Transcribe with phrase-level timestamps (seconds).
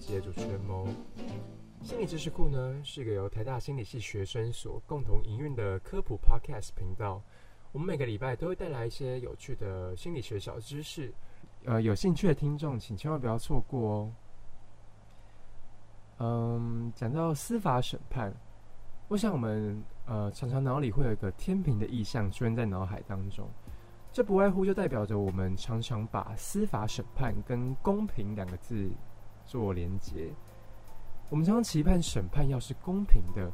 [0.00, 0.88] 集的主持人谋。
[1.82, 7.22] 心理知识库呢是一个由台大心理系学生所共同营运的科普 Podcast 频道。
[7.72, 11.12] 我们每个礼拜都会带来一些有趣的心理学小知识，
[11.64, 14.12] 呃，有兴趣的听众请千万不要错过哦。
[16.18, 18.34] 嗯，讲到司法审判，
[19.08, 23.46] 我想我们呃常常脑里会有一个天平的意象出现在脑海当中。
[24.12, 28.90] 这不外乎就代表着我们常常把司法审判跟公平两个字
[29.50, 30.28] 做连结。
[31.28, 33.50] 我们常常期盼审判要是公平的，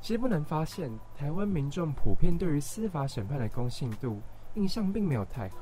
[0.00, 4.20] 其实不难发现，台湾民众普遍对于司法审判的公信度
[4.54, 5.56] 印象并没有太好。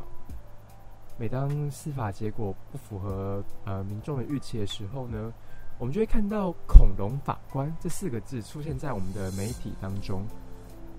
[1.17, 5.33] 每当司法结果不符合呃民众的预期的时候呢，
[5.79, 10.23] 我们就会看到“恐龙法官”这四个字出现在我们的媒体当中。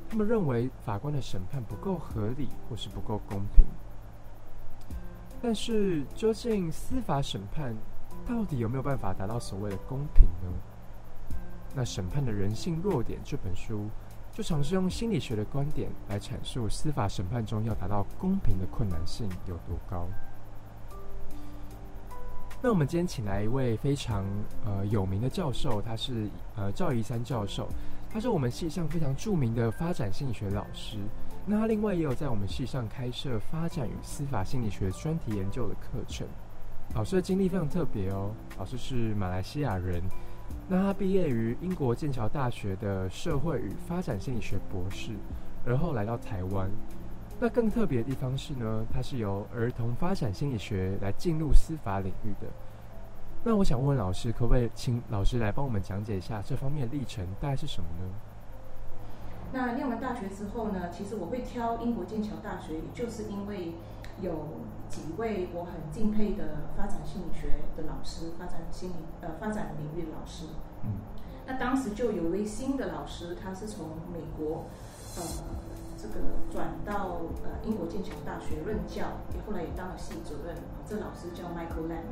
[0.09, 3.65] 他们认为法官的审判不够合理，或是不够公平。
[5.41, 7.75] 但是，究竟司法审判
[8.25, 10.51] 到底有没有办法达到所谓的公平呢？
[11.75, 13.89] 那《审判的人性弱点》这本书
[14.31, 20.07] 就尝试用心理学的观点来阐述司法审判中要达到公平的困难性有多高。
[22.61, 24.23] 那我们今天请来一位非常
[24.65, 27.67] 呃有名的教授，他是呃赵怡三教授。
[28.09, 30.97] 他是我们系上非常著名的发展心理学老师，
[31.47, 36.27] 那他另外也有在我们系上开设发展与司法心理学专题研究的课程。
[36.95, 40.01] 老师的经历非常特别哦，老师是马来西亚人，
[40.67, 45.11] 那他毕业于英国剑桥大学的社会与发展心理学博士，
[45.65, 46.69] 而后来到台湾。
[47.39, 52.47] 那更特别的地方是呢，他是由儿童发展心理学来进入司法领域的。
[53.43, 58.13] 那我想问老师，可不可以请老师来帮我们讲解一下这方面的历程大概是什么呢？
[59.51, 63.73] 那念完大学之后呢，其实我会挑英国剑桥大学，就是因为
[64.21, 64.31] 有
[64.89, 70.45] 几位我很敬佩的发展心理学的老师，发展心理呃发展领域的老师。
[70.83, 70.91] 嗯。
[71.45, 74.65] 那当时就有一位新的老师，他是从美国
[75.17, 75.23] 呃
[75.97, 76.13] 这个
[76.51, 80.55] 转到呃英国剑桥大学任教，也后来也当了系主任。
[80.87, 82.05] 这老师叫 Michael Lam。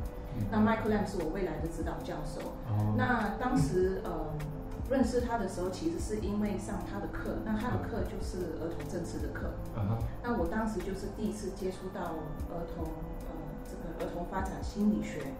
[0.50, 2.40] 那 Michael Lam 是我未来的指导教授。
[2.96, 4.32] 那当时呃
[4.92, 7.38] 认识他的时候，其实是因为上他的课。
[7.46, 9.48] 那他的课就是儿童政治的课。
[10.22, 12.12] 那我当时就是第一次接触到
[12.52, 12.84] 儿童
[13.24, 13.32] 呃
[13.64, 15.32] 这个儿童发展心理学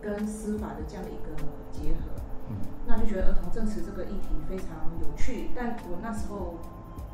[0.00, 1.34] 跟司法的这样的一个
[1.72, 2.54] 结合。
[2.86, 4.68] 那就觉得儿童政治这个议题非常
[5.02, 6.54] 有趣，但我那时候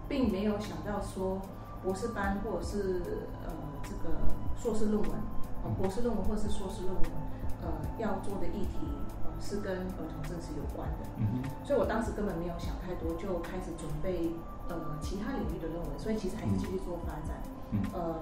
[0.06, 1.40] 并没有想到说
[1.82, 3.00] 博士班或者是
[3.44, 3.52] 呃
[3.82, 4.16] 这个
[4.54, 5.10] 硕士论文，
[5.64, 7.02] 呃博士论文或者是硕士论文。
[7.62, 9.05] 呃，要做的议题呃
[9.40, 14.32] 是跟儿童政治有关的，嗯所以我当时根本没有想太多，就开始准备
[14.68, 18.16] 呃其他领域的论文，所以其实还是继续做发展，嗯，呃，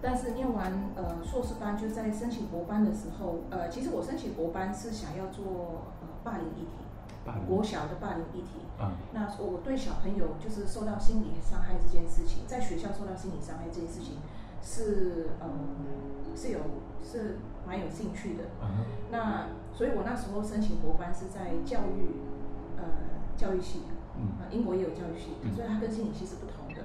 [0.00, 14.18] 但是念完呃硕士班就在申请博班的时候，呃，其实我申请博班是想要做呃霸凌议题，国小的霸凌议题，啊，那我对小朋友就是受到心理伤害这件事情，在学校受到心理伤害这件事情
[14.62, 15.48] 是呃
[16.34, 16.60] 是有
[17.04, 17.36] 是。
[17.66, 18.44] 蛮有兴趣的，
[19.10, 22.16] 那所以我那时候申请博班是在教育，
[22.78, 22.82] 呃，
[23.36, 23.80] 教育系，
[24.40, 26.82] 啊，英国也有教育系，所以它跟心理系是不同的。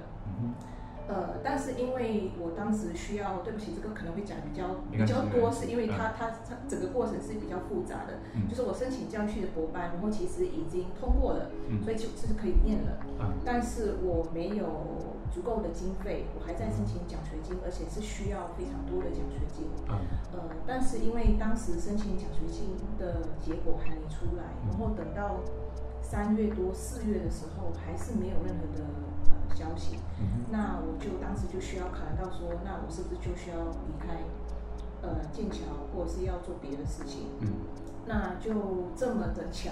[1.08, 8.20] 呃，但是因为我当时需要，对不起，这个可能会讲比较比较多，是因为它它它整个过程是比较复杂的。
[8.48, 11.50] 就是我申请教育系的博班，然后其实已经通过了，
[11.82, 13.00] 所以就是可以念了。
[13.44, 14.64] 但是我没有
[15.32, 19.66] 足够的经费，我还在申请奖学金，而且是需要非常多的奖学金。
[20.32, 25.40] 呃，但是因为当时申请奖学金的结果还没出来，然后等到
[26.02, 28.84] 三月多四月的时候，还是没有任何的。
[29.54, 29.98] 消息，
[30.50, 33.56] 那我就当时就需要考虑到说，那我是不是就需要
[33.86, 34.16] 离开
[35.02, 35.60] 呃剑桥，
[35.94, 37.28] 或者是要做别的事情？
[37.40, 37.48] 嗯，
[38.06, 39.70] 那就这么的巧，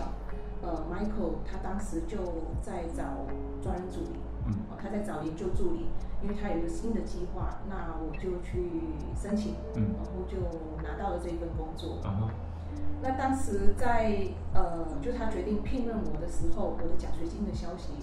[0.61, 2.19] 呃，Michael 他当时就
[2.61, 3.25] 在找
[3.63, 5.87] 专人助理，嗯，他在找研究助理，
[6.23, 8.71] 因为他有一个新的计划，那我就去
[9.17, 10.37] 申请，嗯，然后就
[10.83, 11.99] 拿到了这一份工作。
[12.03, 12.31] 啊
[13.03, 17.95] 那当时在呃，就他决定聘任我的时候，我的奖学金的消息。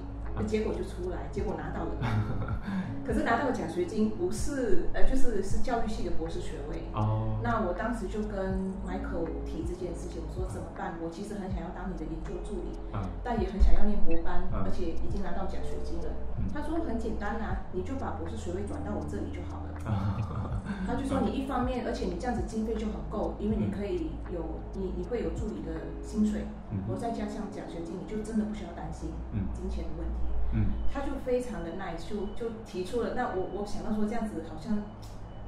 [0.44, 2.62] 结果就出来，结果拿到了，
[3.06, 6.84] 可是拿到的奖学金不是，呃，就是是教育系的博士学位。
[6.94, 7.40] 哦。
[7.44, 10.96] 那我当时就跟 Michael 提这件事情，我说怎么办？
[11.02, 12.78] 我其实很想要当你的研究助理，
[13.24, 16.12] 但也很想要念博班，而且已经拿到奖学金了。
[16.54, 19.77] 他说很简单啊，你就把博士学位转到我这里就好了。
[20.86, 26.48] 他就说你一方面，而且你这样子经费就很够，因为你可以有你你会有助理的薪水，
[26.88, 29.10] 我再加上奖学金，你就真的不需要担心
[29.54, 30.16] 金钱的问题。
[30.54, 33.14] 嗯，他就非常的 nice，就就提出了。
[33.16, 34.80] 那我我想到说这样子好像，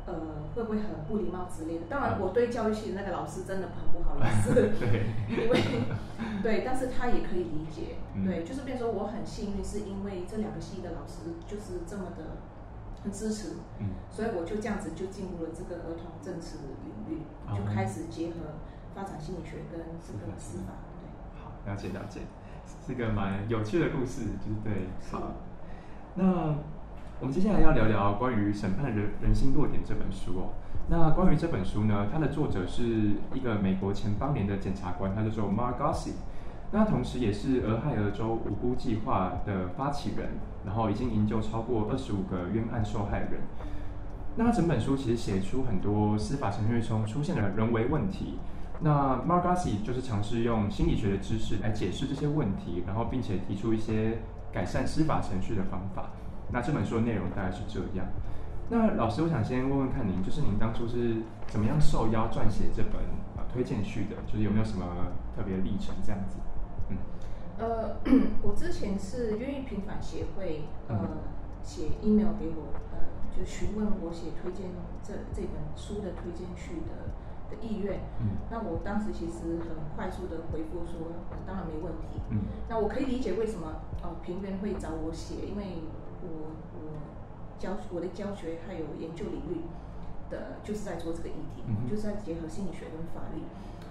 [0.06, 0.14] 呃，
[0.54, 1.86] 会不会很不礼貌之类的？
[1.90, 5.60] 当然，嗯我对教育系的那个老师真的很不好意思， 对，因为
[6.44, 12.36] 对，但是他也可以理解，嗯对，就是变成说我很幸运，是因为这两个系的老师就是这么的
[13.04, 18.60] 很支持，嗯所以我就这样子就进入了这个儿童政治领域，哦就开始结合
[18.94, 21.08] 发展心理学跟这个司法，对。
[21.42, 22.22] 好，了解了解，
[22.86, 24.90] 是个蛮有趣的故事，就是对。
[25.12, 25.32] 好，
[26.16, 26.56] 那
[27.22, 30.54] 我们接下来要聊聊关于《审判人人性弱点》这本书哦。
[30.90, 32.84] 那关于这本书呢，它的作者是
[33.34, 36.14] 一个美国前邦联的检察官，他叫做 Mark Gossi。
[36.72, 40.30] 那同时也是俄亥俄州无辜计划的发起人，
[40.66, 43.42] 然后已经营救超过二十五个冤案受害人。
[44.36, 48.38] 那整本书其实写出很多司法程序中出现的人为问题。
[48.82, 54.20] 那 Margassi 就是尝试用心理学的知识来解释这些问题，然后并且提出一些
[54.54, 56.12] 改善司法程序的方法。
[56.52, 58.06] 那这本书的内容大概是这样。
[58.70, 61.18] 那老师，我想先问问看您，就是您当初是
[61.48, 63.02] 怎么样受邀撰写这本
[63.36, 64.16] 呃推荐序的？
[64.26, 64.86] 就是有没有什么
[65.36, 66.38] 特别历程这样子？
[66.90, 66.98] 嗯
[67.60, 67.98] 呃，
[68.42, 71.18] 我之前是愿意平反协会呃嗯
[71.62, 73.00] 写 email 给我，呃，
[73.36, 74.72] 就询问我写推荐
[75.04, 77.12] 这这本书的推荐序的
[77.52, 78.00] 的意愿。
[78.22, 82.22] 嗯那我当时其实很快速的回复说，呃当然没问题。
[82.30, 85.84] 嗯那我可以理解为什么呃平原会找我写，因为
[86.24, 86.80] 我我
[87.60, 89.62] 教我的教学还有研究领域
[90.32, 93.42] 的，就是在做这个议题，嗯就是在结合心理学跟法律。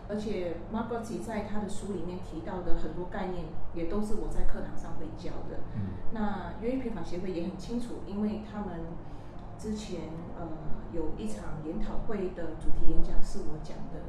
[0.08, 3.44] 而且 Margot 在他的书里面提到的很多概念，
[3.74, 5.60] 也都是我在课堂上会教的。
[5.74, 5.94] 嗯。
[6.12, 8.80] 那冤狱平反协会也很清楚，因为他们
[9.58, 10.00] 之前
[10.38, 10.48] 呃
[10.92, 14.00] 有一场研讨会的主题演讲是我讲的，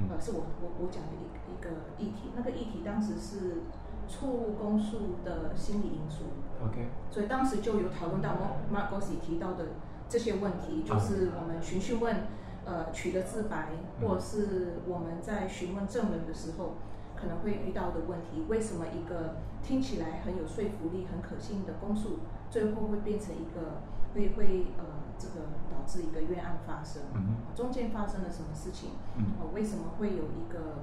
[0.00, 0.08] 嗯。
[0.10, 3.62] 呃是我我我讲的一个一个议题，那个议题当时是
[4.08, 6.24] 错误公诉的心理因素
[6.62, 8.36] ，，OK，所以当时就有讨论到
[8.72, 9.68] Mark Gossi 提到的
[10.08, 12.26] 这些问题，就是我们询讯问，
[12.66, 13.68] 呃，取得自白，
[14.00, 16.74] 或者是我们在询问证人的时候
[17.14, 18.44] 可能会遇到的问题。
[18.48, 22.20] 为什么一个听起来很有说服力、很可信的公诉，
[22.50, 23.82] 最后会变成一个
[24.14, 24.84] 会会呃
[25.18, 27.02] 这个导致一个冤案发生？
[27.14, 28.90] 嗯中间发生了什么事情？
[29.52, 30.82] 为什么会有一个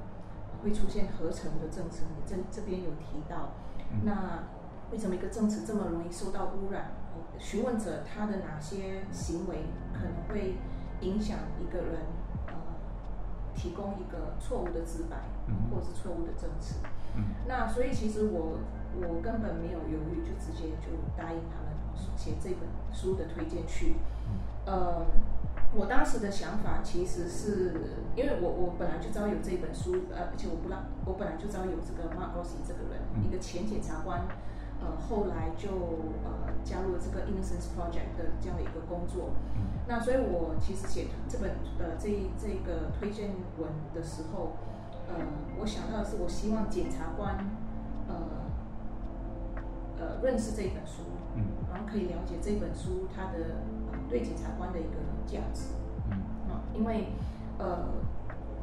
[0.63, 2.03] 会出现合成的证词？
[2.15, 3.53] 你这这边有提到，
[3.91, 4.43] 嗯那
[4.91, 6.91] 为什么一个证词这么容易受到污染？
[7.13, 10.57] 哦询问者他的哪些行为可能会
[11.01, 12.00] 影响一个人
[12.48, 12.53] 呃
[13.53, 15.18] 提供一个错误的直白，
[15.48, 16.75] 嗯或者是错误的证词？
[17.15, 18.59] 嗯那所以其实我
[18.95, 20.88] 我根本没有犹豫，就直接就
[21.18, 21.71] 答应他们
[22.15, 23.95] 写这本书的推荐去。
[24.65, 25.06] 呃，
[25.74, 27.74] 我当时的想法其实是
[28.15, 34.21] 因为我我本来就知道有这本书，呃，而且我不让我本来就知道有这个 Mark Rossi 这个人，嗯一个前检察官，
[34.81, 35.69] 呃，后来就
[36.25, 39.29] 呃加入了这个 Innocence Project 的这样的一个工作。
[39.55, 39.61] 嗯。
[39.87, 44.53] 那所以我其实写这本呃这这个推荐文的时候，
[45.07, 45.15] 呃，
[45.59, 47.38] 我想到的是我希望检察官
[48.07, 48.15] 呃
[50.00, 51.03] 呃认识这本书，
[51.35, 51.43] 嗯。
[51.71, 55.75] 然后可以了解这本书它的呃对检察官的一个价值
[56.09, 56.17] 嗯。
[56.50, 57.13] 啊，因为
[57.59, 57.85] 呃，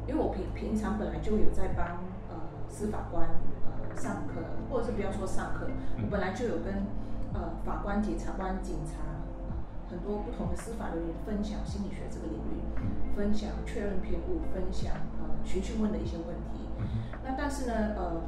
[0.07, 2.35] 因为我平平常本来就有在帮呃
[2.67, 3.58] 司法官呃
[3.99, 4.39] 上课，
[4.71, 6.87] 或者是不要说上课，嗯我本来就有跟
[7.33, 9.03] 呃法官、检察官、警察
[9.43, 9.51] 呃
[9.91, 16.71] 很多不同的司法人员分享心理学这个领域，嗯分享确认偏误，分享呃询讯问的一些问题。
[16.79, 16.85] 嗯
[17.25, 18.21] 那但是呢，呃，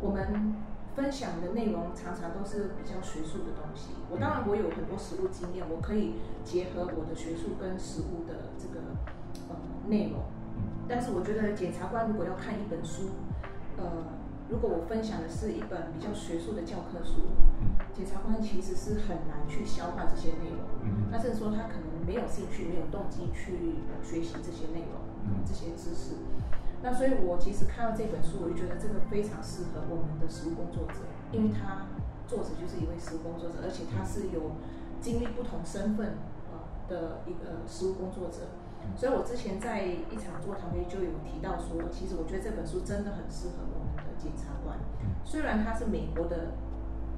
[0.00, 0.54] 我们
[0.94, 3.90] 分享的内容常常都是比较学术的东西。
[4.08, 8.80] 我当然我有很多实务经验，我可以结合我的学术跟实务的这个
[9.48, 9.56] 呃
[9.88, 10.20] 内容。
[10.20, 13.10] 嗯但是我觉得检察官如果要看一本书，
[13.78, 13.84] 呃，
[14.52, 17.32] 如果我分享的是一本比较学术的教科书，
[17.64, 20.60] 嗯检察官其实是很难去消化这些内容。
[20.84, 26.20] 嗯那甚至说他可能没有兴趣、没有动机去学习这些内容、嗯这些知识。
[26.82, 31.00] 那所以我其实看到这本书，我就觉得这个非常适合我们的实务工作者，
[31.32, 31.88] 因为他
[32.28, 34.52] 作者就是一位实务工作者，而且他是有
[35.00, 36.20] 经历不同身份
[36.52, 36.60] 呃
[36.92, 38.52] 的一个实务工作者。
[38.96, 43.91] 所以我之前在一场座谈会就有提到说，其实我觉得这本书真的很适合我们的
[44.22, 44.78] 检察官。
[45.24, 46.52] 虽然它是美国的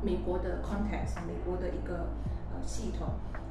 [0.02, 2.08] 美国的 context，美国的一个
[2.52, 3.08] 呃系统，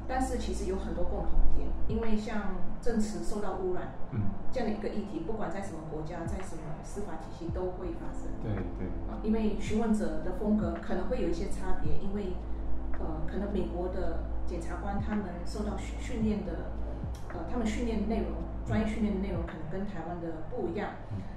[0.08, 4.20] 但是其实有很多共同点，因为像证词受到污染嗯，
[4.52, 8.30] 这样的一个议题，不管在什么国家，在什么司法体系都会发生。
[8.42, 12.34] 对对，啊，因为询问者的风格可能会有一些差别，因为
[12.98, 16.70] 呃，可能美国的检察官他们受到训训练的，
[17.30, 20.90] 呃，他们训练内容、专业训练的内容可能跟台湾的不一样，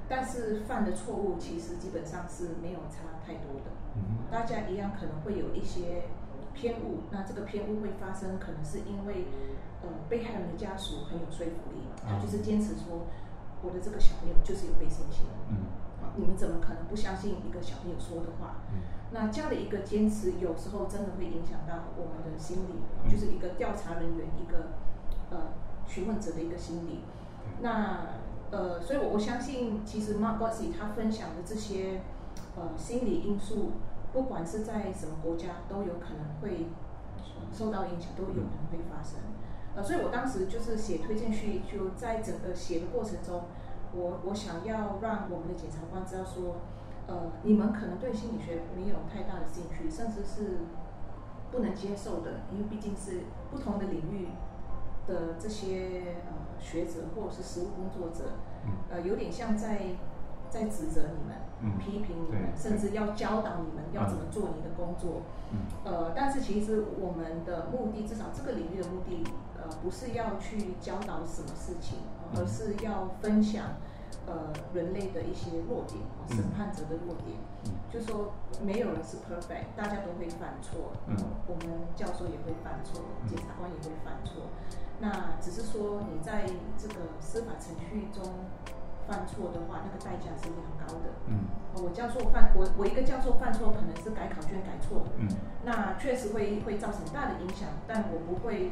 [0.09, 3.71] 但是犯的错误其实基本上是没有差太多的。
[3.95, 6.03] 嗯大家一样可能会有一些
[6.53, 9.25] 偏误，那这个偏误会发生，可能是因为
[9.81, 13.07] 呃被害人的家属很有说服力，他就是坚持说
[13.61, 15.57] 我的这个小朋友就是有被性侵，嗯。
[16.03, 18.57] 啊，你们怎么可能不相信一个小朋友说的话？
[18.73, 18.81] 嗯。
[19.11, 23.09] 那这样的一个坚持，有时候真的会影响到我们的心理，嗯。
[23.09, 24.73] 就是一个调查人员、一个
[25.31, 25.53] 呃
[25.87, 26.99] 询问者的一个心理。
[27.61, 28.19] 那
[28.50, 32.01] 呃，所以我我相信，其实 Mark Gossi 他分享的这些
[32.56, 33.72] 呃心理因素，
[34.13, 36.68] 不管是在什么国家，都有可能会
[37.51, 39.20] 受到影响，都有可能会发生。
[39.75, 43.44] 呃，所以我当时就是写推荐序，就在整个写的过程中，
[43.94, 46.56] 我我想要让我们的检察官知道说，
[47.08, 50.60] 呃，你们可能对心理学没有太大的兴趣，甚至是
[51.51, 54.30] 不能接受的，因为毕竟是不同的领域
[55.07, 58.31] 的这些呃学者或者是实务工作者，
[58.65, 58.71] 嗯。
[58.91, 59.95] 呃，有点像在
[60.49, 61.77] 在指责你们，嗯。
[61.77, 65.21] 批评你们，甚至要教导你们要怎么做你的工作。
[65.51, 65.59] 嗯。
[65.85, 69.23] 呃，但是其实我们的目的，至少这个领域的目的，
[69.57, 71.99] 呃，不是要去教导什么事情，
[72.33, 73.65] 呃而嗯是要分享
[74.25, 75.99] 呃人类的一些弱点，
[76.29, 77.37] 审判者的弱点。
[77.65, 77.71] 嗯。
[77.89, 80.91] 就说没有人是 perfect，大家都会犯错，
[81.47, 83.29] 我们教授也会犯错，嗯。
[83.29, 84.43] 检察官也会犯错。
[85.00, 86.46] 那只是说你在
[86.77, 88.24] 这个司法程序中
[89.08, 91.10] 犯错的话，那个代价是非常高的。
[91.27, 95.27] 嗯呃我教授犯我我一个教授犯错，可能是改考卷改错，嗯
[95.63, 98.72] 那确实会会造成大的影响，但我不会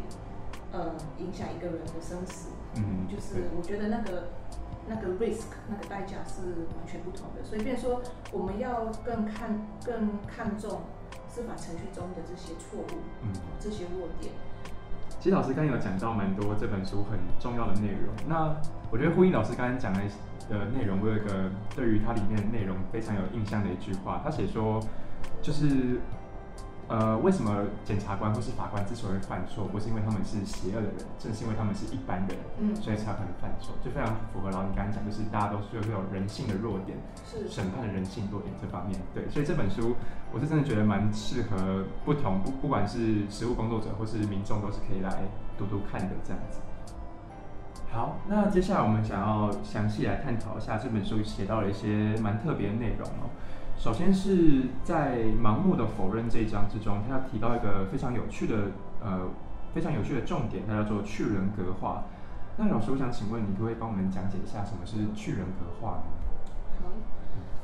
[0.72, 2.50] 呃影响一个人的生死。
[2.76, 4.30] 嗯，就是我觉得那个
[4.88, 6.42] 那个 risk 那个代价是
[6.76, 8.02] 完全不同的，所以变成说
[8.32, 10.82] 我们要更看更看重
[11.30, 13.32] 司法程序中的这些错误，嗯。
[13.60, 14.34] 这些弱点。
[15.26, 18.14] 其实老师刚有讲到蛮多这本书很重要的内容。
[18.28, 18.56] 那
[18.92, 20.00] 我觉得呼应老师刚才讲的
[20.48, 24.80] 的内容，我有一个对于它里面的内容非常有印象的一句话，他写说，
[25.42, 26.00] 就是
[26.88, 39.96] 呃，为什么检察官或是法官之所以会犯错，不是因为他们是邪恶的人，正是因为他们是一般人，嗯所以才可能犯错，就非常符合老师你刚刚讲，就是大家都是会有人性的弱点，是审判的人性弱点这方面，对，所以这本书
[40.32, 45.24] 我是真的觉得蛮适合不同不不管是实务工作者或是民众都是可以来
[45.58, 46.60] 读读看的这样子。
[47.92, 53.32] 好，那接下来我们想要详细来探讨一下这本书写到了一些蛮特别的内容哦。
[53.78, 58.72] 首先是在盲目的否认这一章之中，他要提到一个非常有趣的
[59.04, 59.30] 呃
[59.74, 62.06] 非常有趣的重点，它叫做去人格化。
[62.58, 66.04] 那老师，我想请问你可不可以帮我们讲解一下什么是去人格化呢？
[66.82, 66.88] 好，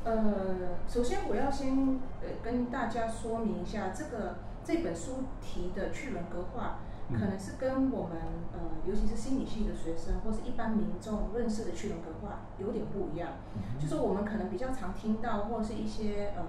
[0.04, 6.76] 呃，首先我要先呃跟大家说明一下，这个这本书提的去人格化，
[7.12, 8.16] 可能是跟我们
[8.52, 13.32] 呃，尤其是心理系的学生或是一般民众认识的去人格化有点不一样。
[13.78, 16.42] 就是我们可能比较常听到，或是一些呃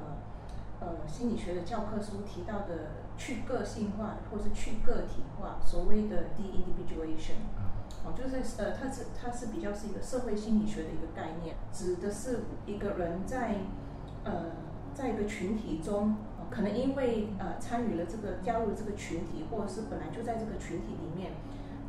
[0.80, 7.44] 呃心理学的教科书提到的去个性化，或是去个体化，所谓的 de-individuation。
[8.06, 13.60] 哦，就是呃，它是它是比较是一个社会心理学的一个概念，指的是一个人在
[14.26, 14.48] 呃
[14.94, 21.32] 在一个群体中，呃可能因为呃参与了这个加入了这个群体，或者是本来就在这个群体里面，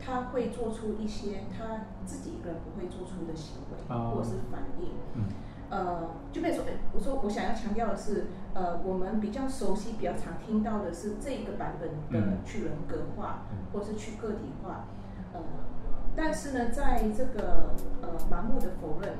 [0.01, 4.89] 他会做出一些他自己一个人不会做出的行为，哦或者是反应。
[5.15, 5.25] 嗯。
[5.71, 13.59] 呃，就比如说，呃我说我想要强调的是，呃，我们比较熟悉、比较常听到的是这一个版本的嗯去人格化，嗯。
[13.73, 14.87] 或是去个体化，
[15.33, 15.41] 呃，
[16.15, 19.15] 但是呢，在这个呃盲目的否认，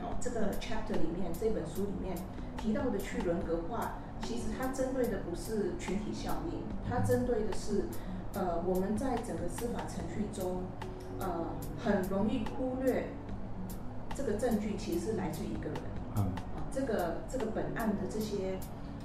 [0.00, 2.16] 哦，这个 chapter 里面，这本书里面
[2.56, 7.84] 提到的去人格化，其实它针对的不是群体效应，它针对的是，
[8.34, 10.62] 呃，我们在整个司法程序中，
[11.18, 11.46] 呃，
[11.82, 13.08] 很容易忽略
[14.14, 15.80] 这个证据其实是来自于一个人。
[16.16, 18.58] 嗯啊，这个这个本案的这些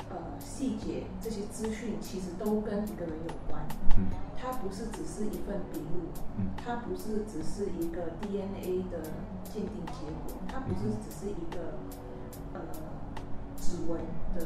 [0.09, 3.61] 呃细节、这些资讯，其实都跟一个人有关。
[3.97, 4.05] 嗯
[4.37, 9.01] 它不是只是一份笔录，嗯它不是只是一个 DNA 的
[9.43, 11.79] 鉴定结果，它不是只是一个
[12.53, 12.59] 呃
[13.57, 13.99] 指纹
[14.35, 14.45] 的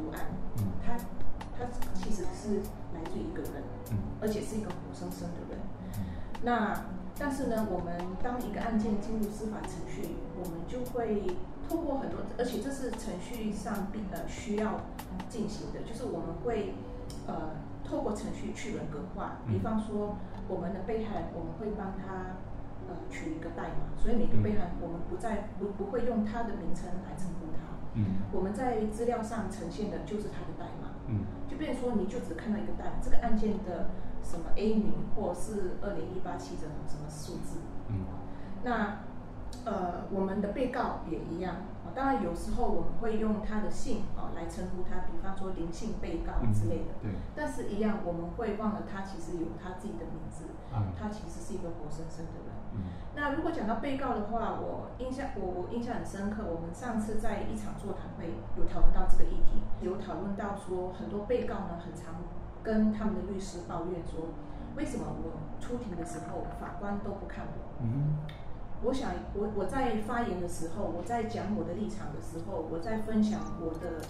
[0.00, 0.24] 图案，
[0.56, 0.64] 嗯。
[0.80, 0.96] 它
[1.52, 2.64] 它其实是
[2.96, 3.98] 来自于一个人，嗯。
[4.22, 5.60] 而且是一个活生生的人。
[5.98, 6.04] 嗯。
[6.42, 6.72] 那
[7.18, 11.22] 但是呢，我们当一个案件进入司法程序，我们就会
[11.68, 14.80] 透过很多，而且这是程序上必呃需要
[15.28, 16.72] 进行的，就是我们会
[17.26, 17.52] 呃
[17.84, 19.60] 透过程序去人格化，比嗯。
[19.60, 20.16] 方说
[20.48, 22.40] 我们的被害人，我们会帮他
[22.88, 27.59] 呃取一个代码，所以每个被害人我们不再不不会用他的名称来称呼他，
[27.94, 30.88] 嗯我们在资料上呈现的就是他的代码。
[31.08, 33.90] 嗯就变成说，你就只看到一个代码，这个案件的
[34.22, 37.58] 什么 A 名或是二零一八七的什么数字。
[37.88, 38.06] 嗯
[38.62, 38.98] 那
[39.64, 41.90] 呃，我们的被告也一样啊。
[41.92, 46.94] 当然，有时候我们会用他的姓啊来称呼他，比方说林姓被告之类的。
[47.02, 47.10] 对。
[47.34, 52.49] 但是，一样我们会忘了他其实有他自己的名字，嗯他其实是一个活生生的人。
[52.80, 56.44] 嗯那如果讲到被告的话，我印象我我印象很深刻。
[56.46, 62.14] 我们上次在一场座谈会有讨论到这个议题，有讨论到说很多被告呢很常
[62.62, 64.30] 跟他们的律师抱怨说，
[64.76, 67.82] 为什么我出庭的时候法官都不看我？
[67.82, 68.16] 嗯
[68.82, 74.00] 我想我我在发言的时候，我在讲我的立场的时候，我在分享我的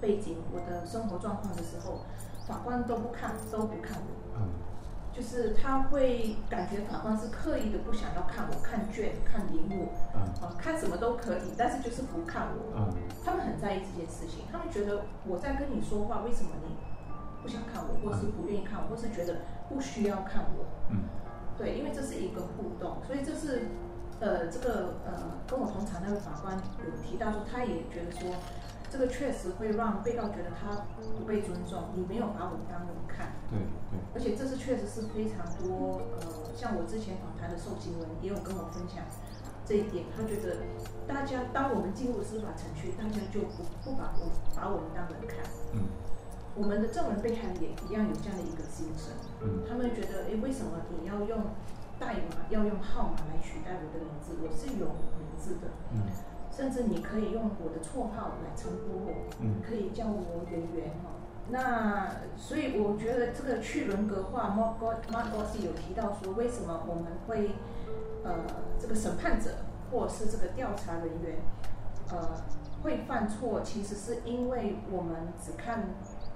[0.00, 2.02] 背景、我的生活状况的时候，
[2.46, 4.38] 法官都不看，都不看我。
[4.38, 4.46] 嗯
[5.16, 12.76] 就是他会感觉法官是刻意的不想要看我，看卷、看荧幕，嗯啊，看什么都可以，但是就是不看我。
[12.76, 12.94] 嗯
[13.24, 16.76] 他们很在意这件事情，他们觉得我在跟你说话，为什么你
[17.42, 20.64] 不想看我，或是不愿意看我，或是觉得不需要看我？
[20.90, 21.02] 嗯
[21.58, 23.62] 对，因为这是一个互动，所以这是
[24.20, 26.54] 呃，这个呃，跟我同场那位法官
[26.84, 28.30] 有提到说，他也觉得说，
[28.90, 30.86] 这个确实会让被告觉得他
[31.18, 33.32] 不被尊重，你没有把我当人看。
[33.50, 33.58] 对
[33.90, 33.98] 对。
[34.14, 39.04] 而且这次确实是非常多，呃，像我之前访谈的受刑人也有跟我分享
[39.64, 40.56] 这一点，他觉得
[41.06, 45.82] 大家当我们进入司法程序，大家就不不把我把我们当人看，嗯。
[46.56, 49.12] 我们的证人被害人也一样有这样的一个心声，
[49.42, 49.60] 嗯。
[49.68, 51.52] 他们觉得，诶，为什么你要用
[51.98, 54.32] 代码，要用号码来取代我的名字？
[54.40, 54.86] 我是有
[55.20, 56.00] 名字的，嗯
[56.56, 61.10] 甚至你可以用我的绰号来称呼我，嗯可以叫我圆圆哈。
[61.48, 67.50] 那所以我觉得这个去人格化 m a r g o m a r g o s 有提到说，为什么我们会
[68.24, 68.46] 呃
[68.80, 69.50] 这个审判者
[69.92, 71.38] 或者是这个调查人员
[72.10, 72.42] 呃
[72.82, 75.90] 会犯错，其实是因为我们只看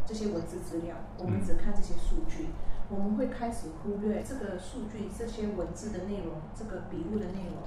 [0.04, 2.50] 这些文字资料，我们嗯只看这些数据，
[2.90, 7.62] 我们会开始忽略这个数据、这些文字的内容、这个笔录的内容，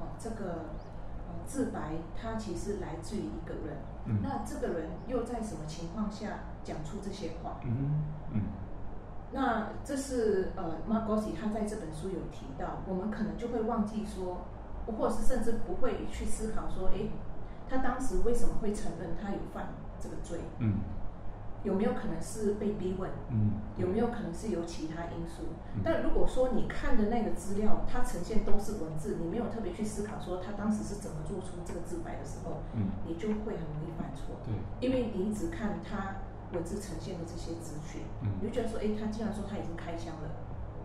[0.00, 0.83] 哦、这个呃
[1.46, 3.76] 自白，它其实来自于一个人。
[4.06, 7.58] 嗯那这个人又在什么情况下讲出这些话？
[7.64, 8.02] 嗯
[8.32, 8.40] 嗯
[9.32, 14.42] 那这是呃 m a r g o s i 他在这本书有提到，我们可能就会忘记说，
[14.86, 17.10] 或者是甚至不会去思考说，诶，
[17.68, 20.38] 他当时为什么会承认他有犯这个罪？
[20.58, 20.74] 嗯
[21.64, 23.10] 有没有可能是被逼问？
[23.30, 25.42] 嗯有没有可能是有其他因素
[25.74, 25.80] 嗯？
[25.82, 34.36] 但如果说你看的那个资料，它呈现都是文字，你没有特别去思考说他当时是怎么做出这个自白的时候，嗯你就会很容易犯错。
[34.44, 34.54] 对
[34.86, 36.22] 因为你只看他
[36.52, 40.28] 文字呈现的这些资讯，嗯你就觉得说，诶，他既然说他已经开箱了，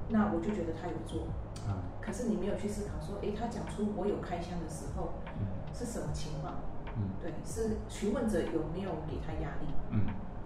[0.09, 1.27] 那我就觉得他有做。
[1.67, 6.55] 啊可是你没有去思考说，诶，他讲出我有开箱的时候嗯是什么情况？
[6.97, 9.67] 嗯对，是询问者有没有给他压力？
[9.91, 10.01] 嗯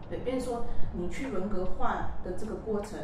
[0.10, 3.00] 对，变成说你去人格化的这个过程，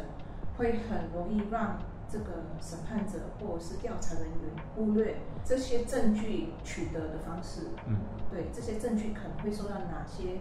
[0.56, 7.68] 会很容易让这个审判者或者是调查人员忽略这些证据取得的方式。
[7.86, 7.96] 嗯
[8.30, 10.38] 对，这些证据可能会受到哪些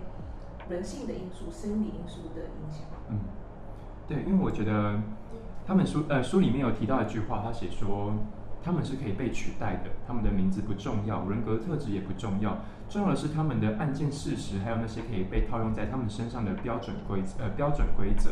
[0.69, 2.85] 人性的因素、生理因素的影响？
[3.09, 3.19] 嗯，
[4.07, 4.99] 对，因为我觉得
[5.65, 8.13] 他们书呃书里面有提到一句话，他写说
[8.61, 12.57] 他们是可以被取代的，他们的名字不重要，人格特质也不重要，
[12.89, 18.31] 重要的是他们的案件事实，还有那些可以被套用在他们身上的标准规则呃标准规则。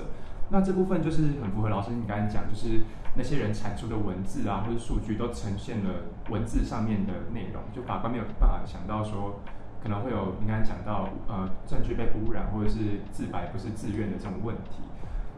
[0.50, 2.82] 那这部分就是很符合老师你刚才讲，就是
[3.16, 5.92] 那些人产出的文字啊或者数据都呈现了
[6.30, 9.40] 文字上面的内容，就法官没有办法想到说
[9.82, 14.84] 可能会有你刚才讲到呃证据被污染或者是自白不是自愿的这种问题。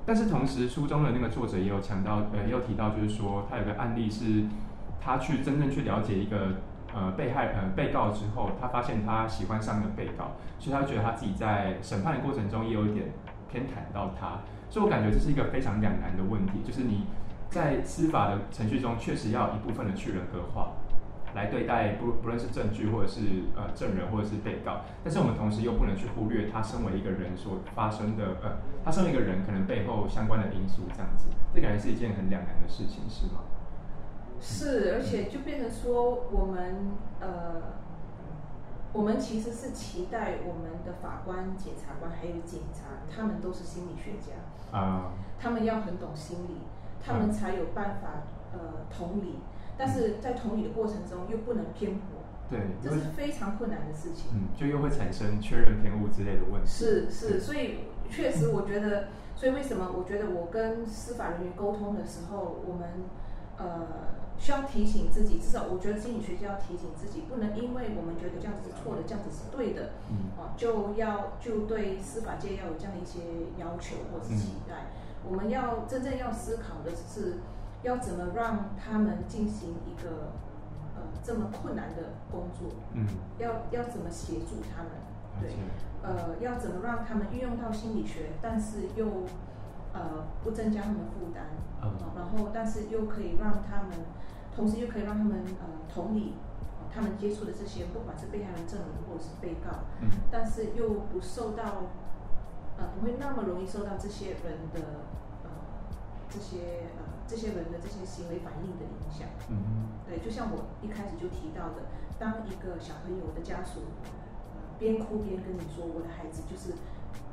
[0.05, 4.43] 但是同时，书中的那个作者也有强调，呃，也有提到，就是说他有个案例是，
[5.01, 6.55] 他去真正去了解一个
[6.93, 13.07] 呃被害呃被告之后，他发现他喜欢上了被告，所以他觉得他自己在审判的过程中也有一点
[13.51, 17.05] 偏袒到他，所以我感觉这是一个非常两难的问题，就是你
[17.49, 20.73] 在司法的程序中确实要一部分的去人格化。
[21.35, 23.21] 来对待不不论是证据或者是
[23.55, 33.41] 呃证人或者是被告，但是我们同时又不能去忽略他身为一个人所发生的呃，他身为一个人可能背后相关的因素这样子，这感觉是一件很两难的事情，是吗？
[34.41, 37.61] 是，而且就变成说，我们呃，
[38.93, 46.61] 我们其实是期待我们的法官、检察官还有警察，他们都是心理学家，啊、他们要很懂心理，
[47.05, 48.23] 他们才有办法
[48.53, 49.39] 呃同理，
[49.77, 52.01] 但是在同理的过程中又不能偏颇，
[52.49, 54.31] 对，这是非常困难的事情。
[54.33, 56.67] 嗯，就又会产生确认偏误之类的问题。
[56.67, 62.89] 是是，所以确实我觉得，所以为什么我觉得我跟司法人员沟通的时候，我们
[63.59, 73.19] 呃需要提醒自己，至少我觉得心理学家要提醒自己，不能因为我们觉得这样子是错的，这样子是对的，嗯啊，就要就对司法界要有这样的一些
[73.57, 74.87] 要求或是期待。
[75.27, 77.39] 我们要真正要思考的是，
[77.83, 80.31] 要怎么让他们进行一个
[80.95, 83.05] 呃这么困难的工作，嗯，
[83.37, 84.91] 要要怎么协助他们？
[85.41, 85.51] 对，
[86.01, 89.05] 呃，要怎么让他们运用到心理学，但是又
[89.93, 91.45] 呃不增加他们的负担，
[91.81, 91.89] 嗯。
[91.89, 93.91] 啊然后但是又可以让他们，
[94.55, 96.33] 同时又可以让他们呃同理、
[96.79, 100.09] 呃他们接触的这些，不管是被害人证人或者是被告，嗯。
[100.31, 101.63] 但是又不受到
[102.77, 105.05] 呃不会那么容易受到这些人的
[105.43, 105.49] 呃
[106.29, 109.27] 这些呃这些人的这些行为反应的影响。
[109.49, 111.85] 嗯对，就像我一开始就提到的，
[112.17, 114.09] 当一个小朋友的家属，呃，
[114.79, 116.73] 边哭边跟你说我的孩子就是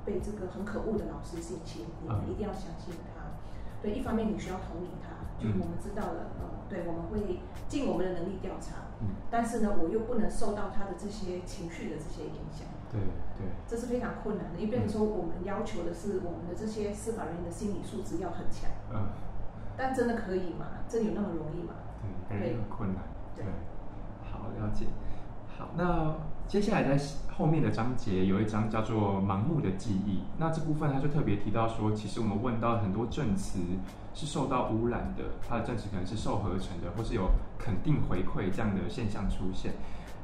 [0.07, 3.27] 被这个很可恶的老师性侵，你们嗯一定要相信他。
[3.83, 13.01] 对，一方面你需要同理他，就我们知道了，呃，对，我们会尽我们的能力调查，嗯，但是呢，我又不能受到他的这些情绪的这些影响，对
[13.37, 14.59] 对，这是非常困难的。
[14.59, 19.12] 因为变成说，我们要求的是我们的这些司法人员的心理素质要很强，嗯，
[19.77, 20.87] 但真的可以吗？
[20.88, 21.75] 真的有那么容易吗？
[22.31, 23.03] 对，很困难。
[23.37, 23.45] 对
[24.25, 24.87] 好，了解。
[25.47, 26.14] 好，那
[26.48, 27.04] 接下来在
[27.37, 33.59] 后面的章节有一章叫做“盲目的记忆”，那这部分他就特别提到说，其实我们问到很多证词
[34.14, 39.72] 是受到污染的，它的证词可能是受合成的，或是有肯定回馈这样的现象出现。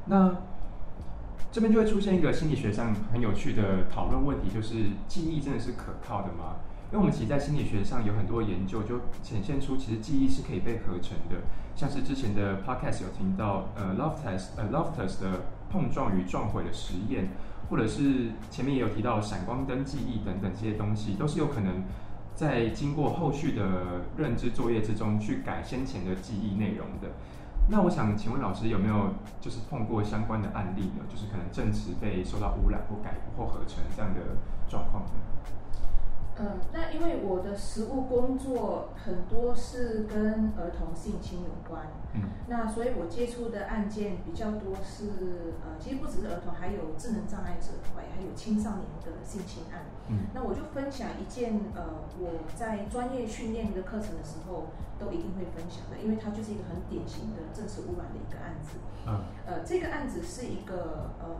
[0.05, 0.33] 那
[1.51, 4.75] 这边就会出现一个心理学上很有趣的讨论问题，就是
[5.09, 6.55] 记忆真的是可靠的吗？
[6.91, 11.41] 因为我们其实，在心理学上有很多研究，就显现出其实记忆是可以被合成的。
[11.75, 15.41] 像是之前的 podcast 有听到，呃，Loftus 呃 Loftus 的
[15.73, 17.29] 碰撞与撞毁的实验，
[17.67, 21.83] 或者是前面也有提到闪光灯记忆等等这些东西，都是有可能
[22.35, 27.09] 在经过后续的认知作业之中去改先前的记忆内容的。
[27.71, 31.03] 那我想请问老师有没有就是碰过相关的案例呢？
[31.09, 34.19] 就是可能证词被受到污染或改或合成这样的
[34.69, 35.32] 状况呢？
[36.39, 49.85] 嗯，那因为我的实务工作很多是跟儿童性侵有关，嗯那所以我接触的案件比较多是呃，其实不只是儿童，还有智能障碍者，还还有青少年的性侵案。
[50.09, 54.65] 嗯那我就分享一件呃我在专业训练的课程的时候
[54.99, 58.79] 都一定会分享的，因为它就是一个很典型的证词污染的一个案子。
[59.05, 61.37] 嗯呃，这个案子是一个呃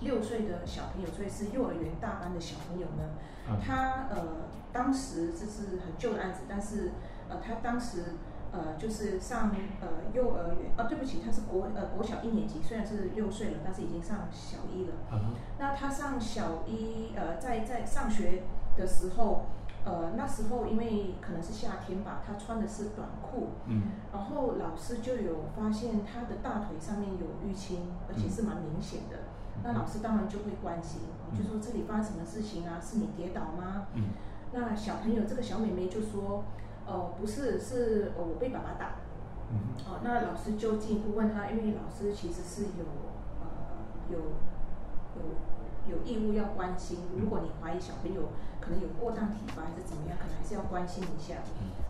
[0.00, 3.14] 六岁的小朋友，所以是幼儿园大班的小朋友呢。
[3.48, 6.90] 嗯他呃当时这是很旧的案子，但是
[7.28, 8.02] 呃他当时
[8.50, 14.94] 呃就是上呃幼儿园啊，对不起，他是国呃国小一年级，虽然是六岁了，但是已经上小一了。
[15.12, 18.42] 嗯那他上小一，呃，在在上学
[18.76, 19.46] 的时候，
[19.84, 29.16] 呃，那时候因为可能是夏天吧，他穿的是短裤，嗯然后老师就有发现他的大腿上面有淤青，而且是蛮明显的。
[29.62, 32.80] 那老师当然就会关心，哦就说这里发生什么事情啊？
[32.80, 33.86] 是你跌倒吗？
[33.94, 34.04] 嗯
[34.52, 36.44] 那小朋友这个小妹妹就说，
[36.86, 38.96] 呃，不是，是呃我被爸爸打。
[39.50, 42.84] 嗯哦，那老师就进一步问他，因为老师其实是有
[43.40, 43.46] 呃
[44.10, 44.18] 有
[45.16, 51.36] 有有义务要关心，如果你怀疑小朋友可能有过当体罚还是怎么样，可能还是要关心一下。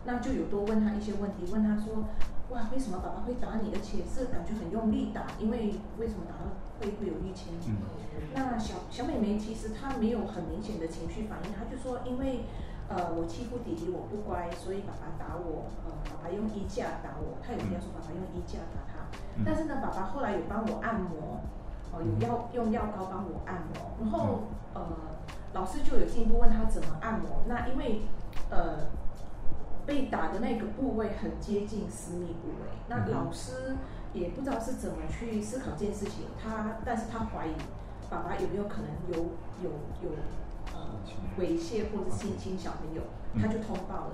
[0.05, 2.05] 那就有多问他一些问题，问他说，
[2.49, 5.25] 哇，为什么爸爸会打你，而且是感觉很用力打？
[5.39, 7.53] 因为为什么打到会会有淤青？
[7.67, 7.77] 嗯。
[8.33, 12.41] 那小小美眉其实她没有很明显的情绪反应，她就说因为
[12.89, 19.43] 呃我欺负弟弟我不乖，所以爸爸打我，呃爸爸用衣架打我，她有跟他说爸爸用衣架打他，嗯。
[19.45, 21.41] 但是呢爸爸后来有帮我按摩，
[21.91, 24.81] 哦、有药用药膏帮我按摩，然后呃
[25.53, 28.01] 老师就有进一步问她怎么按摩，那因为
[28.49, 28.89] 呃
[29.85, 33.77] 被打的那个部位很接近私密部位，那嗯老师
[34.13, 37.51] 也不知道是怎么去思考这件事情，他但是他怀疑
[38.09, 39.17] 爸爸有没有可能有
[39.63, 39.69] 有
[40.01, 40.15] 有
[40.73, 40.99] 呃
[41.39, 43.01] 猥亵或者性侵小朋友，
[43.33, 44.11] 嗯他就通报了。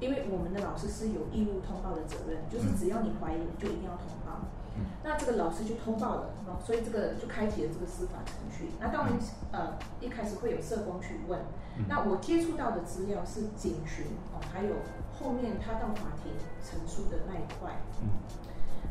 [0.00, 4.40] 因为我们的老师是有义务通报的责任，就是只要你怀疑，你就一定要通报。
[4.78, 8.72] 嗯那这个老师就通报了，哦，所以这个就开启了这个司法程序。
[8.78, 9.14] 那当然，
[9.52, 11.40] 呃，一开始会有社工去问。
[11.78, 14.76] 嗯那我接触到的资料是警询哦，还有
[15.18, 17.72] 后面他到法庭陈述的那一块。
[18.02, 18.08] 嗯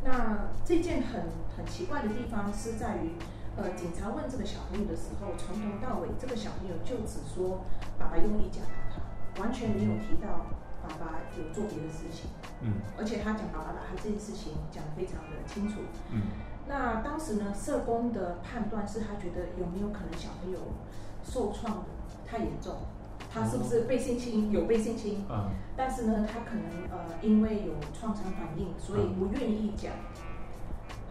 [0.03, 1.23] 那这件很
[1.57, 3.15] 很奇怪的地方是在于，
[3.57, 7.61] 呃，警察问这个小朋友的时候，从头到尾这个小朋友就只说
[7.97, 10.45] 爸爸用衣架打他，完全没有提到
[10.83, 12.29] 爸爸有做别的事情。
[12.61, 15.81] 嗯而且他讲爸爸打他这件事情讲得非常的清楚。
[16.11, 16.21] 嗯
[16.67, 20.59] 那当时呢，社工的判断是他觉得有没有可能小朋友
[21.23, 21.83] 受创
[22.25, 22.77] 太严重，
[23.35, 24.49] 他是不是被性侵？
[24.49, 29.91] 有被性侵，嗯但是呢，他可能呃因为有创伤反应，所以不愿意讲。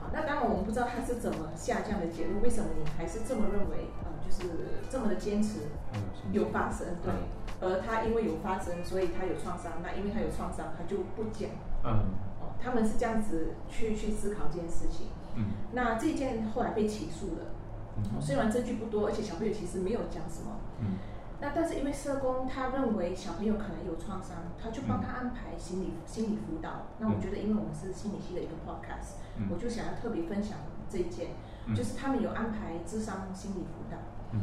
[0.01, 3.89] 好，那当然我们不知道他是怎么下降的结论，为什么你还是这么认为？
[4.03, 4.49] 呃，就是
[4.89, 6.01] 这么的坚持还
[6.33, 7.29] 有发生，对嗯。
[7.61, 9.73] 而他因为有发生，所以他有创伤。
[9.83, 11.51] 那因为他有创伤，他就不讲。
[11.85, 12.09] 嗯
[12.41, 15.09] 哦，他们是这样子去去思考这件事情。
[15.37, 17.53] 嗯那这件后来被起诉了，
[17.99, 20.57] 嗯虽然证据不多，而且小朋友其实没有讲什么。
[20.81, 20.97] 嗯
[21.45, 26.87] 那但是因为社工他认为小朋友可能有创伤，他就帮他安排心理、心理辅导。
[26.99, 29.49] 那我觉得，因为我们是心理系的一个 podcast，、嗯。
[29.53, 30.57] 我就想要特别分享
[30.89, 31.33] 这一件，
[31.67, 31.75] 嗯。
[31.75, 33.99] 就是他们有安排智商心理辅导。
[34.33, 34.41] 嗯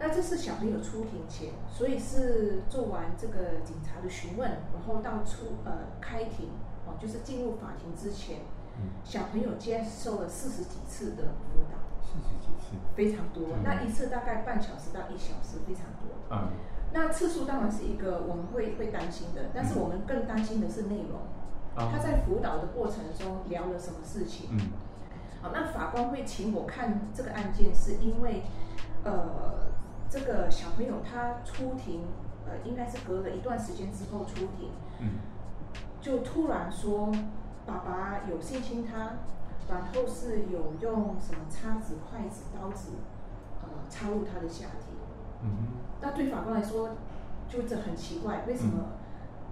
[0.00, 6.50] 那这是小朋友出庭前，所以是做完这个警察的询问，然后到出呃开庭
[6.86, 8.42] 哦，就是进入法庭之前，
[8.76, 11.78] 嗯，小朋友接受了四十几次的辅导，
[12.94, 13.62] 非常多嗯。
[13.64, 16.36] 那一次大概半小时到一小时，非常多。
[16.36, 16.48] 嗯
[16.90, 21.20] 那次数当然是一个我们会会担心的，但是我们更担心的是内容。
[21.76, 24.48] 啊他在辅导的过程中聊了什么事情？
[24.52, 24.58] 嗯
[25.42, 28.42] 好，那法官会请我看这个案件，是因为，
[29.04, 29.68] 呃，
[30.08, 32.06] 这个小朋友他出庭，
[32.46, 35.20] 呃，应该是隔了一段时间之后出庭，嗯
[36.00, 37.12] 就突然说
[37.66, 39.12] 爸爸有性侵他，
[39.68, 42.90] 然后是有用什么叉子、筷子、刀子，
[43.62, 44.86] 呃，插入他的下体。
[45.42, 46.90] 嗯那对法官来说，
[47.48, 48.90] 就这很奇怪，为什么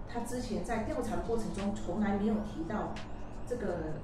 [0.09, 2.95] 他之前在调查的过程中从来没有提到
[3.47, 3.95] 这个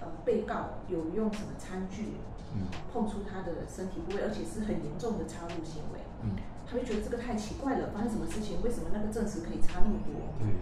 [0.00, 2.16] 呃被告有用什么餐具
[2.54, 6.00] 嗯碰触他的身体部位，而且是很严重的插入行为？
[6.22, 6.30] 嗯，
[6.66, 8.60] 他就觉得这个太奇怪了，发生什么事情？
[8.62, 10.12] 为什么那个证词可以差那么多？
[10.38, 10.54] 对，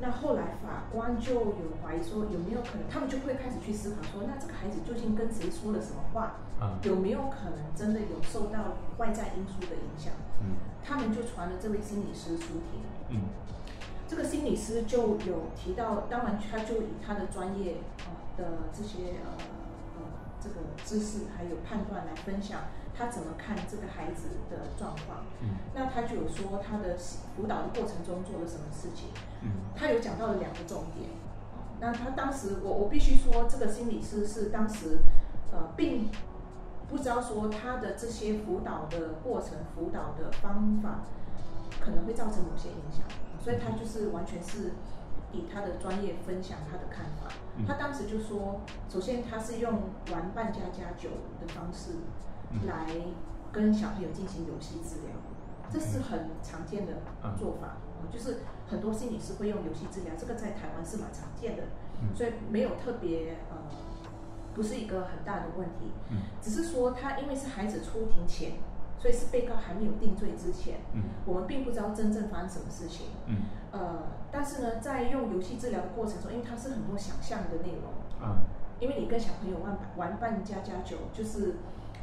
[0.00, 6.36] 那后来法官就有怀疑说，有没有可能，他们就会开始去思考说，那这个孩子究竟跟谁说了什么话？
[6.60, 10.12] 啊有没有可能真的有受到外在因素的影响？
[10.40, 12.80] 嗯他们就传了这位心理师出庭。
[13.10, 13.20] 嗯
[14.08, 19.36] 这个心理师就有提到，当然他就以他的专业啊、呃的这些呃
[19.96, 20.02] 呃
[20.40, 22.60] 这个知识还有判断来分享
[22.98, 25.24] 他怎么看这个孩子的状况。
[25.42, 26.96] 嗯那他就有说他的
[27.36, 29.10] 辅导的过程中做了什么事情，
[29.42, 31.08] 嗯他有讲到了两个重点。
[31.78, 34.98] 那他当时我我必须说，这个心理师是当时
[35.52, 36.08] 呃并
[36.88, 41.02] 不知道说他的这些辅导的过程、辅导的方法
[41.78, 43.06] 可能会造成某些影响，
[43.38, 44.72] 所以他就是完全是
[45.30, 47.32] 以他的专业分享他的看法。
[47.56, 52.02] 嗯他当时就说，首先他是用玩扮家家酒的方式嗯
[52.66, 52.86] 来
[53.52, 55.16] 跟小朋友进行游戏治疗，
[55.70, 56.94] 这是很常见的
[57.38, 57.68] 做法。
[57.68, 61.64] 哦就是很多心理师会用游戏治疗，这个在台湾是蛮常见的，
[62.00, 62.14] 嗯。
[62.14, 63.56] 所以没有特别呃，
[64.54, 65.90] 不是一个很大的问题。
[66.10, 66.18] 嗯。
[66.40, 68.52] 只是说他因为是孩子出庭前，
[68.98, 71.02] 所以是被告还没有定罪之前，嗯。
[71.26, 73.06] 我们并不知道真正发生什么事情。
[73.26, 73.36] 嗯。
[73.72, 78.38] 呃，但是呢，在用游戏治疗的过程中，因为它是很多想象的内容，啊。
[78.78, 81.56] 因为你跟小朋友玩玩扮家家酒，就是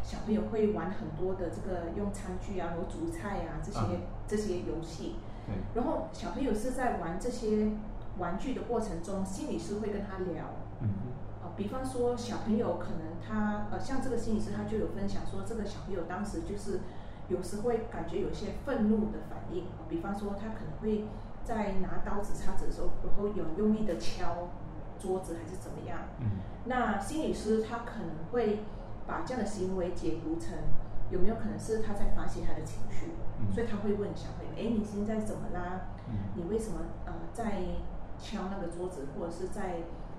[0.05, 3.89] 小朋友会玩很多的这个用餐具啊、然后煮菜啊这些、啊。
[4.27, 7.69] 这些游戏，对，然后小朋友是在玩这些
[8.17, 10.45] 玩具的过程中，心理师会跟他聊。
[10.81, 10.89] 嗯。
[11.43, 16.79] 啊，比方说小朋友可能他呃，像这个心理师他就有分享说，这个小朋友当时就是
[17.29, 21.05] 有时会感觉有些愤怒的反应，啊比方说他可能会
[21.43, 24.49] 在拿刀子叉子的时候，然后有用力的敲
[24.99, 25.99] 桌子还是怎么样。
[26.19, 26.41] 嗯。
[26.65, 28.61] 那心理师他可能会
[29.07, 30.53] 把这样的行为解读成
[31.11, 35.81] 有没有可能是他在发泄他的情绪，嗯所以他会问小朋友，哎，你现在怎么啦？
[36.09, 37.61] 嗯你为什么呃在
[38.19, 39.77] 敲那个桌子，或者是在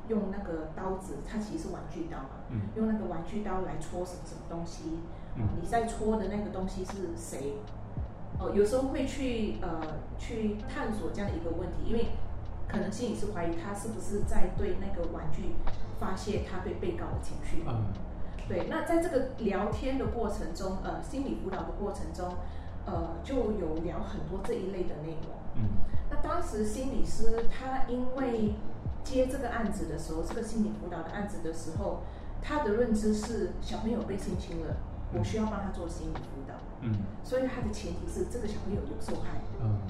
[0.08, 1.16] 用那个刀子？
[1.26, 4.98] 它其实是玩具刀嘛，嗯用那个玩具刀来戳什么什么东西？
[5.60, 7.54] 你在戳的那个东西是谁？
[8.38, 9.80] 哦，有时候会去呃
[10.18, 12.06] 去探索这样的一个问题，因为
[12.68, 15.54] 可能心里是怀疑他是不是在对那个玩具
[15.98, 17.66] 发泄他对被告的情绪。
[17.68, 17.84] 啊
[18.48, 22.34] 对，那在这个聊天的过程中，呃，心理辅导的过程中，
[22.84, 25.34] 呃，就有聊很多这一类的内容。
[25.56, 25.62] 嗯
[26.08, 28.54] 那当时心理师他因为
[29.02, 32.02] 接这个案子的时候，这个心理辅导的案子的时候，
[32.40, 34.76] 他的认知是小朋友被性侵了，
[35.12, 39.80] 我需要帮他做心理辅导，嗯所以他的前提是这个小朋友有受害，嗯，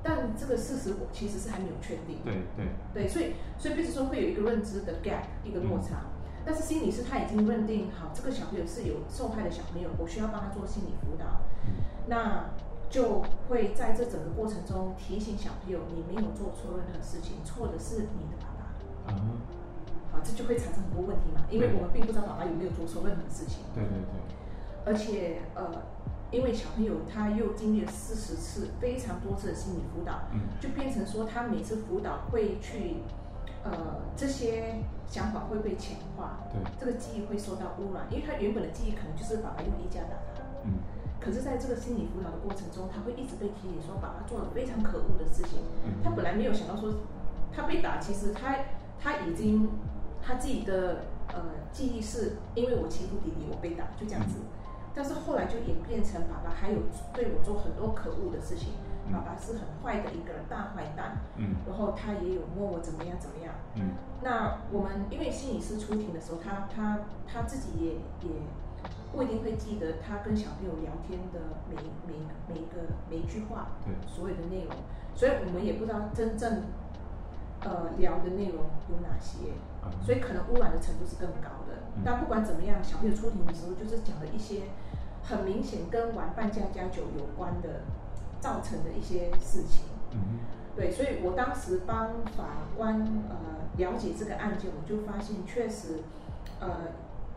[0.00, 2.18] 但这个事实我其实是还没有确定。
[2.24, 6.06] 对对，对，所以所以变成说会有一个认知的 gap，一个落差。
[6.44, 11.84] 但是心理师他已经认定好，这个小朋友是有受害的小朋友，我需要帮他做心理辅导，嗯。
[12.08, 12.50] 那
[12.88, 19.12] 就会在这整个过程中提醒小朋友，你没有做错任何事情，错的是你的爸爸。
[19.12, 19.20] 啊，
[20.10, 25.82] 好，这就会产生很多问题嘛，因为我们并不知道爸爸有没有做错任何事情，对对对，而且呃，
[26.30, 30.40] 因为小朋友他又经历了四十次非常多次的心理辅导，嗯。
[30.58, 32.96] 就变成说他每次辅导会去，
[33.64, 34.76] 呃，这些
[35.08, 40.78] 想法会被强化，对，这个记忆会受到污染，因为他原本的记忆可能就是爸爸用衣架打他，嗯。
[41.20, 46.94] 可是在这个心理辅导的过程中，他会一直被提醒说爸爸做了非常可恶的事情，嗯，他本来没有想到说
[47.52, 48.56] 他被打，其实他
[49.00, 49.68] 他已经
[50.22, 51.42] 他自己的呃
[51.72, 54.36] 记忆是，因为我欺负弟弟，我被打，就这样子。
[54.94, 56.78] 但是后来就演变成爸爸还有
[57.12, 63.54] 对我做很多可恶的事情，嗯爸爸是很坏的一个大坏蛋，嗯然后他也有摸我怎么样怎么样。
[63.76, 63.90] 嗯
[64.22, 67.92] 那我们因为心理师出庭的时候，他他他自己也
[68.26, 68.34] 也
[69.12, 71.40] 不一定会记得他跟小朋友聊天的
[71.70, 72.18] 每每
[72.48, 74.74] 每一个每一句话，对所有的内容，
[75.14, 76.64] 所以我们也不知道真正
[77.60, 79.52] 呃聊的内容有哪些，
[79.84, 81.74] 嗯所以可能污染的程度是更高的。
[81.96, 84.62] 嗯但不管怎么样，小朋友出庭的时候就是讲了一些
[85.22, 87.80] 很明显跟玩扮家家酒有关的
[88.40, 89.84] 造成的一些事情。
[90.12, 90.38] 嗯
[90.76, 96.04] 对，所以我当时帮法官呃了解这个案件，我就发现确实
[96.60, 96.92] 呃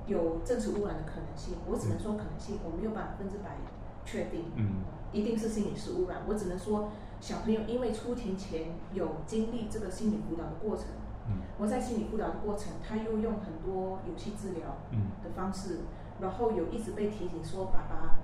[0.06, 1.56] 有证实污染的可能性。
[1.68, 3.58] 我只能说可能性，我没有百分之百
[4.06, 6.22] 确定，嗯一定是心理是污染。
[6.28, 10.86] 我只能说小朋友因为出庭前有经历这个心理辅导的过程，
[11.28, 15.80] 嗯我在心理辅导的过程，他又用很多游戏治疗嗯的方式，
[16.20, 18.20] 然后有一直被提醒说爸爸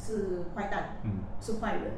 [0.00, 1.92] 是坏蛋，嗯是坏人，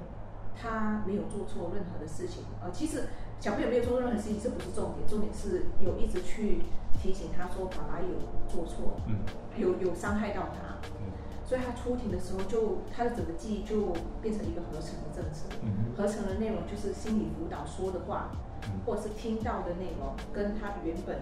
[0.60, 2.42] 他没有做错任何的事情。
[2.60, 3.04] 呃，其实
[3.40, 6.62] 小朋友没有做任何事情，这不是重点，重点是有一直去
[7.00, 9.20] 提醒他说爸爸有做错，嗯，
[9.56, 11.06] 有有伤害到他，对，
[11.46, 15.46] 所以他出庭的时候就他的整个记忆就变成一个合成的证词。
[15.62, 18.30] 嗯合成的内容就是心理辅导说的话，
[18.64, 21.20] 嗯或者是听到的内容，跟他原本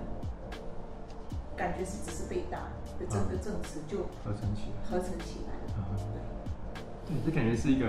[1.57, 2.59] 感觉是只是被打
[2.99, 4.89] 的整个证词就合成起来。
[4.89, 5.87] 合成起来了。
[5.91, 6.30] 嗯对。
[7.11, 7.87] 对，这感觉是一个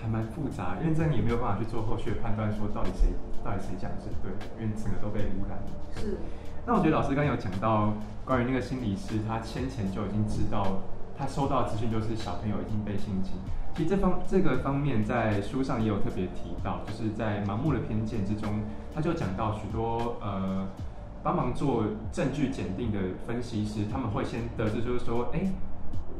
[0.00, 3.08] 还蛮复杂，因为这你也没有办法去做后续的判断，说到底谁
[3.42, 5.68] 到底谁讲的是对的，因为整个都被污染了。
[5.96, 6.18] 是，
[6.66, 10.82] 那我觉得老师刚刚有讲到关于那个心理师，他先前就已经知道，
[11.16, 13.32] 他收到的资讯就是小朋友已经被性侵。
[13.74, 18.60] 其实这方这个方面在书上也有特别提到，就是在盲目的偏见之中，
[18.94, 20.68] 他就讲到许多呃
[21.22, 25.40] 帮忙做证据检定的分析师，他们会先得知就是说，哎、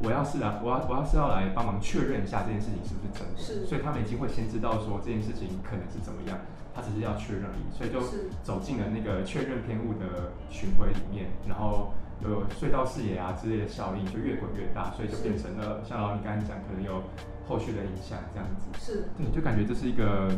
[0.03, 3.65] 我要是来，我要我要是要来帮忙确认一下这件事情是不是真的，是。
[3.65, 6.37] 所以他们已经会先知道说这件事情可能是怎么样，
[6.75, 8.29] 他只是要确认而已，所以就是。
[8.43, 17.01] 走进了那个确认偏误的巡回里面，然后有隧道视野啊之类的效应就越滚越大，所以就变成了像老师你刚才讲，可能有
[17.47, 18.67] 后续的影响这样子。
[18.77, 20.29] 是，对，就感觉这是一个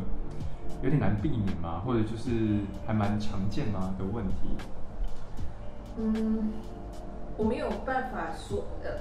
[0.84, 4.54] 有点难避免嘛，或者就是还蛮常见嘛的问题。
[5.98, 6.52] 嗯，
[7.38, 8.92] 我没有办法说，呃，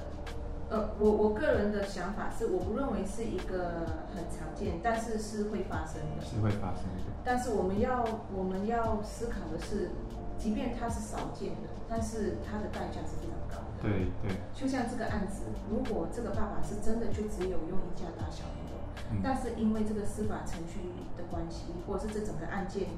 [0.69, 6.25] 呃，我我个人的想法是，我不认为是一个很常见，但是是会发生的。
[6.25, 7.05] 是会发生的。
[7.23, 9.91] 但是我们要我们要思考的是，
[10.37, 13.81] 即便它是少见的，但是它的代价是非常高的。
[13.81, 18.77] 对对，就像这个案子，如果这个爸爸是真的就只有用一架打小朋友，
[19.11, 20.79] 嗯但是因为这个司法程序
[21.15, 22.89] 的关系，或者是这整个案件，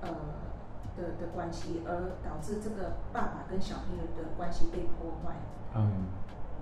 [0.00, 0.08] 呃
[0.96, 5.36] 的的关系，而导致这个爸爸跟小朋友的关系被破坏，
[5.76, 6.10] 嗯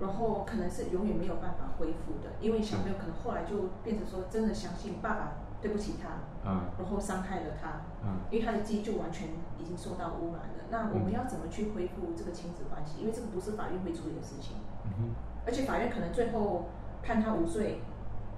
[0.01, 6.09] 然后可能是永远没有办法恢复的，因为小朋友可能后来就变成说真的相信爸爸对不起他，
[6.49, 9.29] 嗯然后伤害了他，嗯因为他的记忆就完全
[9.59, 10.65] 已经受到污染了。
[10.71, 13.01] 那我们要怎么去恢复这个亲子关系？
[13.01, 14.57] 因为这个不是法院会处理的事情。
[14.85, 15.15] 嗯哼
[15.47, 16.67] 而且法院可能最后
[17.03, 17.81] 判他无罪，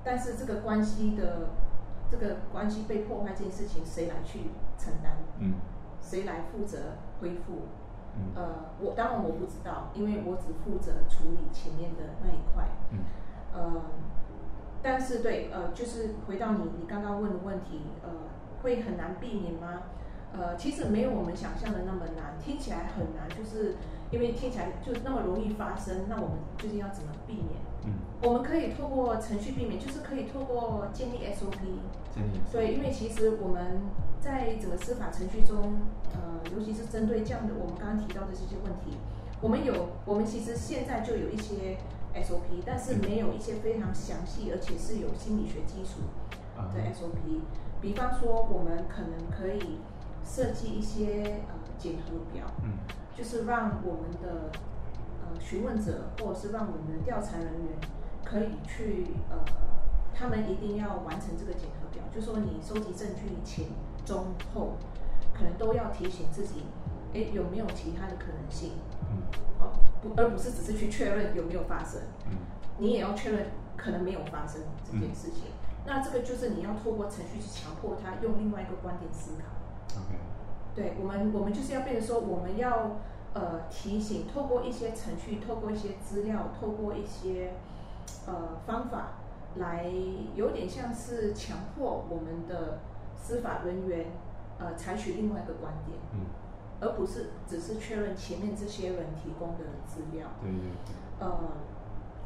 [0.05, 1.51] 但是这个关系的
[2.11, 5.12] 这个关系被破坏这件事情，谁来去承担？
[5.38, 5.55] 嗯
[6.01, 6.79] 谁来负责
[7.21, 7.62] 恢复？
[8.16, 8.48] 嗯呃，
[8.81, 12.68] 我当然我不知道，因为我只负责处理前面的那一块。
[12.90, 12.98] 嗯
[13.55, 13.83] 呃，
[14.83, 18.11] 但是对，呃，就是回到你你刚刚问的问题，呃，
[18.62, 19.83] 会很难避免吗？
[20.33, 23.76] 呃，其实没有我们想象的那么难，听起来很难，就是
[24.11, 27.46] 因为听起来就那么容易发生，那我们究竟要怎么避免？
[27.87, 31.57] 嗯，我们可以透过程序避免，就是可以透过建立 SOP。
[32.12, 33.81] 建立对，因为其实我们
[34.21, 35.79] 在整个司法程序中，
[36.14, 38.96] 呃，尤其是针对这样的我们刚刚提到的这些问题，
[39.40, 41.79] 我们有，我们其实现在就有一些
[42.14, 46.00] SOP，但是没有一些非常详细，而且是有心理学基础
[46.56, 47.40] 啊的 SOP。
[47.81, 49.79] 比方说，我们可能可以
[50.25, 52.73] 设计一些呃检核表，嗯
[53.14, 54.50] 就是让我们的
[55.23, 57.79] 呃询问者或者是让我们的调查人员
[58.25, 59.38] 可以去呃，
[60.14, 63.67] 他们一定要完成这个检核表，就说你收集证据前、
[64.07, 64.73] 中、后，
[65.35, 66.63] 可能都要提醒自己，
[67.13, 68.73] 哎，有没有其他的可能性？
[69.11, 69.21] 嗯
[69.61, 72.00] 哦，不，而不是只是去确认有没有发生，
[72.31, 72.38] 嗯
[72.79, 73.46] 你也要确认
[73.77, 75.44] 可能没有发生这件事情。
[75.87, 80.00] 那这个就是你要透过程序去强迫他用另外一个观点思考。
[80.00, 80.19] ，OK，
[80.75, 82.96] 对我们，我们就是要变成说，我们要
[83.33, 87.52] 呃提醒，透过一些程序，透过一些资料，透过一些
[88.27, 89.13] 呃方法，
[89.54, 89.90] 来
[90.35, 92.81] 有点像是强迫我们的
[93.27, 94.06] 司法人员
[94.58, 95.98] 呃采取另外一个观点。
[96.14, 96.20] 嗯
[96.79, 100.29] 而不是只是确认前面这些人提供的资料。
[100.42, 101.40] 对对对，呃，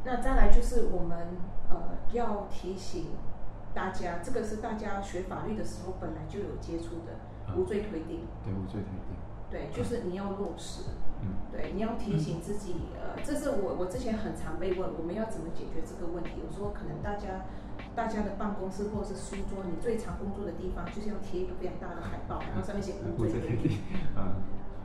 [0.05, 1.38] 那再来就是我们
[1.70, 3.12] 呃要提醒
[3.72, 7.12] 大家，这个是大家学法律的时候本来就有接触的
[7.46, 8.26] 嗯无罪推定。
[8.42, 9.14] 对无罪推定，
[9.48, 10.82] 对，就是你要落实。
[11.22, 16.42] 嗯对，你要提醒自己，呃，这是我我之前很常被问，我们要怎么解决这个问题？
[16.44, 17.44] 我说可能大家
[17.95, 23.78] 大家的办公室或者是书桌，你最常工作的地方，就是要贴一个非常大的海报，然后上面写无无罪推定。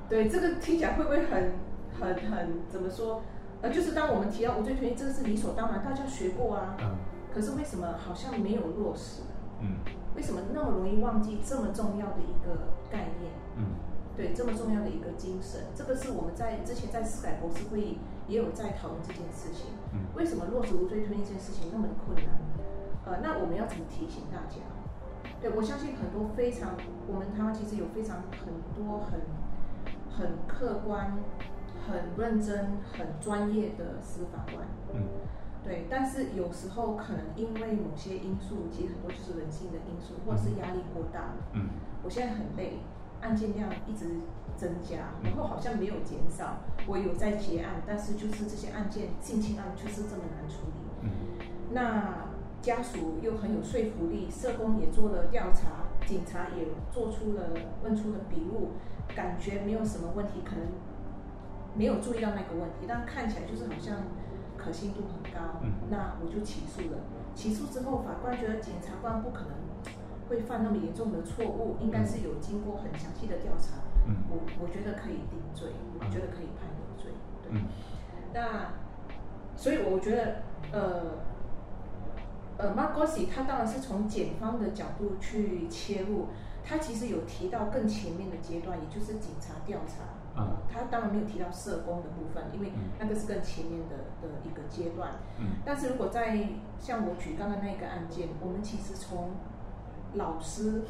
[0.10, 1.53] 对，这个听起来会不会很
[1.99, 3.22] 很很怎么说？
[3.62, 6.78] 呃，就是当我们提到无罪推定，这个是理所当然，大家学过啊。
[6.80, 6.95] 嗯
[7.36, 9.22] 可是为什么好像没有落实？
[9.60, 9.76] 嗯
[10.16, 13.34] 为什么那么容易忘记这么重要的一个概念？
[13.58, 13.76] 嗯
[14.16, 17.97] 对，这么重要的一个精神，这个是我们在之前在司改博士会议
[18.30, 19.68] 也有在讨论这件事情。
[19.91, 22.32] 嗯为什么落实无罪推定这件事情那么的困难？
[23.06, 24.62] 呃，那我们要怎么提醒大家？
[25.41, 26.72] 对我相信很多非常，
[27.08, 29.22] 我们台湾其实有非常很多很
[30.10, 31.18] 很客观、
[31.88, 34.66] 很认真、很专业的司法官。
[34.93, 35.01] 嗯
[35.64, 41.34] 对，但是有时候可能因为某些因素，其实很多就是人性的因素，或者是压力过大。
[41.53, 41.70] 嗯
[42.03, 42.78] 我现在很累，
[43.22, 44.06] 案件量一直
[44.56, 46.58] 增加，然后好像没有减少。
[46.86, 50.74] 我有在结案，但是就是这些案件性侵案就是这么难处理。
[51.01, 51.10] 嗯
[51.72, 52.28] 那
[52.66, 57.49] 家属又很有说服力，社工也做了调查，警察也做出了
[57.84, 58.72] 问出了笔录，
[59.16, 60.66] 感觉没有什么问题，可能
[61.76, 63.97] 没有注意到那个问题，但看起来就是好像
[64.57, 65.61] 可信度很高。
[65.61, 66.97] 嗯那我就起诉了。
[67.36, 69.51] 起诉之后，法官觉得检察官不可能
[70.28, 73.78] 会犯那么严重的错误，应该是有经过很详细的调查。
[74.07, 77.11] 嗯我我觉得可以定罪，我觉得可以判有罪。
[77.43, 77.51] 对。
[77.51, 77.68] 嗯
[78.34, 78.74] 那
[79.55, 80.43] 所以我觉得，
[80.74, 81.24] 呃，
[82.58, 86.28] 呃 m a r g o s i 他当然是从检方的角度去切入，
[86.64, 90.03] 他其实有提到更前面的阶段，也就是警察调查。
[90.38, 95.12] 嗯他当然没有提到社工的部分，因为嗯那个是更前面的的一个阶段。
[95.39, 99.32] 嗯但是如果在像我举刚刚那个案件，我们其实从
[100.16, 100.84] 老师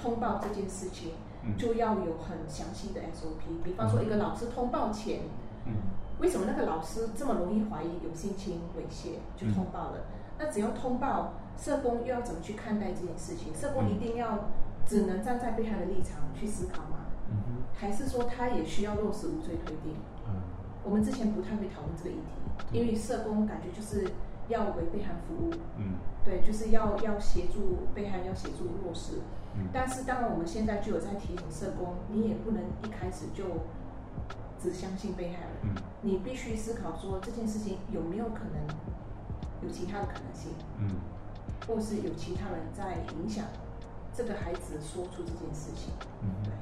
[0.00, 1.10] 通报这件事情，
[1.42, 3.64] 嗯就要有很详细的 SOP。
[3.64, 5.22] 比方说，一个老师通报前，
[5.66, 5.72] 嗯
[6.20, 9.98] 为什么那个老师这么容易怀疑有性侵猥亵就通报了？
[10.38, 13.54] 那只要通报，社工又要怎么去看待这件事情？
[13.54, 14.50] 社工一定要
[14.86, 17.06] 只能站在被害的立场去思考吗？
[17.30, 19.94] 嗯还是说他也需要落实无罪推定？
[20.28, 20.40] 嗯。
[20.84, 24.06] 我们之前不太会讨论这个议题，因为社工感觉就是
[24.48, 25.94] 要为被害服务，嗯。
[26.24, 29.14] 对，就是要要协助被害，要协助弱势。
[29.56, 29.66] 嗯。
[29.72, 33.44] 但是当然，我们现在就有在提醒社工，你也不能一开始就
[34.62, 35.82] 只相信被害人，嗯。
[36.02, 38.76] 你必须思考说这件事情有没有可能
[39.64, 40.88] 有其他的可能性，嗯
[41.66, 43.46] 或是有其他人在影响
[44.14, 45.92] 这个孩子说出这件事情。
[46.22, 46.52] 嗯对，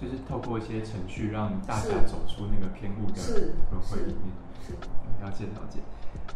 [0.00, 4.32] 就是透过一些程序让大家走出那个偏误的是轮回里面。
[4.66, 4.74] 是，
[5.22, 5.80] 了解了解。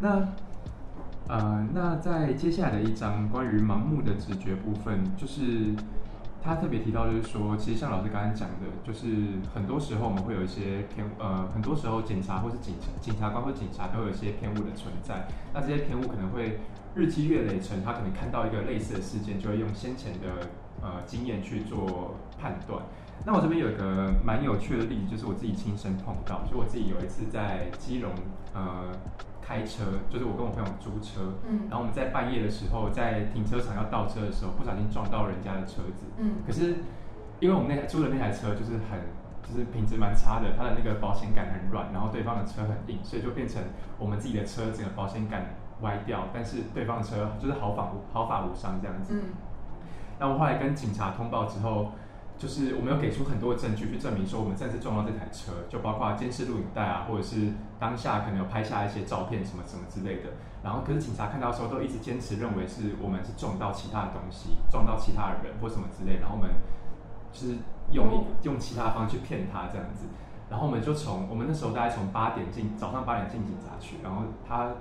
[0.00, 0.28] 那
[1.28, 5.74] 呃，那在接下来的一章关于盲目的直觉部分，就是
[6.44, 15.26] 他特别提到，就是说，其实像老师刚刚讲的，就是很多时候我们会有一些偏呃，很多时候检察或是警察、警察官或警察都有一些偏误的存在。
[15.54, 16.60] 那这些偏误可能会
[16.94, 20.50] 日积月累成，他可能看到一个类似的事件，就会用先前的
[20.82, 22.82] 呃经验去做判断。
[23.24, 28.12] 那我这边有一个蛮有趣的例子，就是我自己亲身碰到，就我自己有一次在基隆
[28.52, 28.92] 呃
[29.46, 36.06] 开车，就是我跟我朋友租车，嗯然后我们在半夜的时候，在停车场要倒车的时候，不小心撞到人家的车子。
[36.16, 36.76] 嗯可是
[37.40, 39.00] 因为我们那台租的那台车就是很
[39.42, 43.62] 就是品质蛮差的，它的那个保险杆很软，然后对方的车很硬，所以就变成
[43.98, 49.14] 我们自己的车整个保险杆歪掉，但是对方的车就是毫发无毫发无伤这样子。
[49.14, 49.34] 嗯
[50.16, 51.90] 那我后来跟警察通报之后，
[52.36, 60.30] 就是我们有给出很多的证据去证明说我们真的是撞到这台车，就包括监视录影带啊，或者是当下可能有拍下一些照片什么什么之类的。
[60.62, 66.50] 然后可是警察看到的时候都一直坚持认为是我们是撞到其他的东西，撞到其他的人或什么之类，然后我们
[67.32, 67.56] 就是
[67.92, 70.06] 用用其他方式去骗他这样子。
[70.50, 74.72] 然后我们就从我们那时候大概从八点进早上八点进警察局，然后他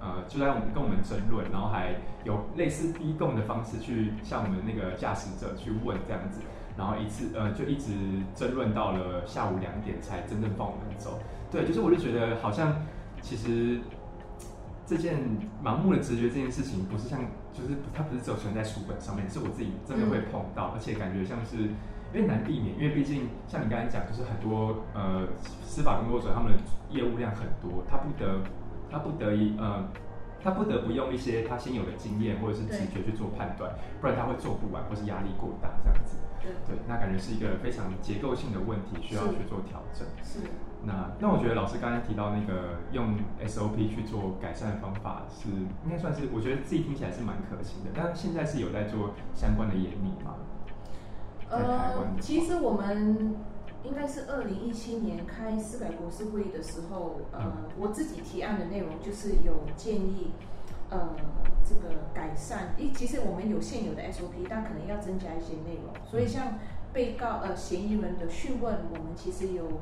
[0.00, 1.94] 呃就在我们跟我们争论，然后还
[2.24, 6.40] 有类似逼供的方式去向我们那个驾驶者去问这样子，
[6.76, 7.92] 然后一次呃就一直
[8.34, 11.18] 争论到了下午两点才真正放我们走。
[11.50, 12.76] 对，就是我就觉得好像
[13.20, 13.80] 其实
[14.86, 15.18] 这件
[15.64, 17.20] 盲目的直觉这件事情，不是像
[17.52, 21.70] 就是它不是只有存在书本上面，是我自己真的会碰到，而且感觉像是。
[22.12, 25.28] 因为难避免，因为毕竟像你刚才讲，就是很多呃
[25.62, 26.58] 司法工作者他们的
[26.90, 28.40] 业务量很多，他不得
[28.90, 29.88] 他不得已呃
[30.42, 36.16] 他不得不用一些他先有的经验或者是直觉去做判断，不然他会做不完或是压力过大这样子。
[36.40, 40.06] 对对，那感觉是一个非常结构性的问题，需要去做调整。
[40.22, 40.40] 是。
[40.82, 43.14] 那那我觉得老师刚才提到那个用
[43.44, 50.36] SOP 去做改善的方法是应该算是我觉得自己听起来是蛮可行的，但是现在是有在做相关的研拟吗？
[51.50, 53.36] 呃，其实我们
[53.84, 57.52] 应该是二零一七年开司改国事会议的时候，呃，嗯。
[57.78, 60.32] 我自己提案的内容就是有建议，
[60.90, 61.16] 呃，
[61.64, 66.58] 这个改善，因其实我们有现有的 SOP，但可能要增加一些内容，所以像
[66.92, 69.80] 被告呃嫌疑人的讯问，我们其实有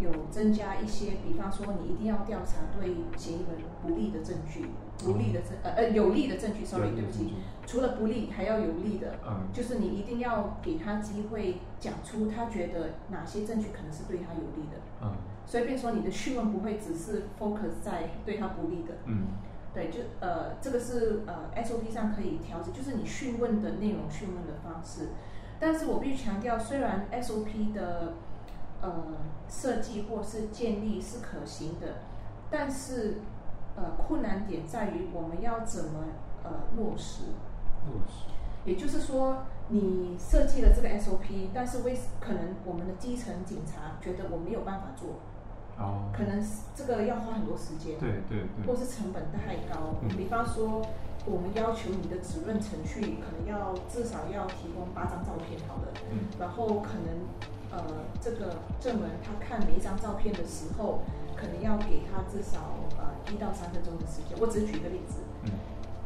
[0.00, 4.66] 有增加一些，比方说你一定要调查对嫌疑人不利的证据，
[4.98, 7.34] 不利的证呃呃有利的证据，sorry，对不起，
[7.66, 9.48] 除了不利还要有利的，嗯。
[9.52, 15.12] 就是你一定要给他机会讲出他觉得哪些证据可能是对他有利的，嗯。
[15.46, 19.26] 所以变说你的讯问不会只是 focus 在对他不利的，嗯。
[19.74, 25.10] 对，就呃这个是呃 SOP 上可以调整，就是你讯问的内容、讯问的方式。
[25.60, 28.14] 但是我必须强调，虽然 SOP 的
[28.80, 28.90] 呃
[29.48, 31.98] 设计或是建立是可行的，
[32.50, 33.18] 但是
[33.78, 36.04] 呃困难点在于我们要怎么
[36.42, 37.22] 呃落实。
[37.86, 38.26] 落实
[38.64, 45.20] 也就是说，你设计了这个 SOP，但是为可能我们的基层警察觉得我没有办法做，
[45.78, 49.94] 哦，可能是这个要花很多时间，对对对，或是成本太高。
[50.02, 50.82] 嗯比方说，
[51.24, 57.08] 我们要求你的指认程序可能要至少要提供八张照片，好了，嗯然后可能
[57.70, 57.84] 呃
[58.20, 61.00] 这个证人他看每一张照片的时候，
[61.38, 64.34] 可能要给他至少呃一到三分钟的时间。
[64.40, 65.22] 我只举一个例子。
[65.44, 65.50] 嗯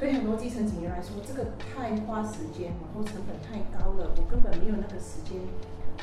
[0.03, 5.39] 对很多基层警员来说，这个太花时间，然后成本太高了，我根本没有那个时间。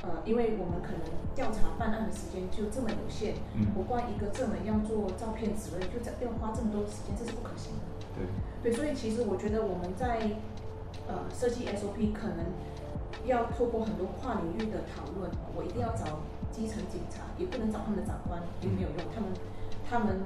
[0.01, 1.03] 呃，因为我们可能
[1.35, 7.83] 调查办案的时间就这么有限，嗯我光一个证人要做照片指认，就这要花这么多时间，这是不可行的。
[8.15, 10.31] 对，对，所以其实我觉得我们在
[11.03, 12.55] 呃设计 SOP 可能
[13.25, 16.19] 要透过很多跨领域的讨论，我一定要找
[16.51, 19.29] 基层警察，也不能找他们的长官，也没有用，他们
[19.89, 20.21] 他们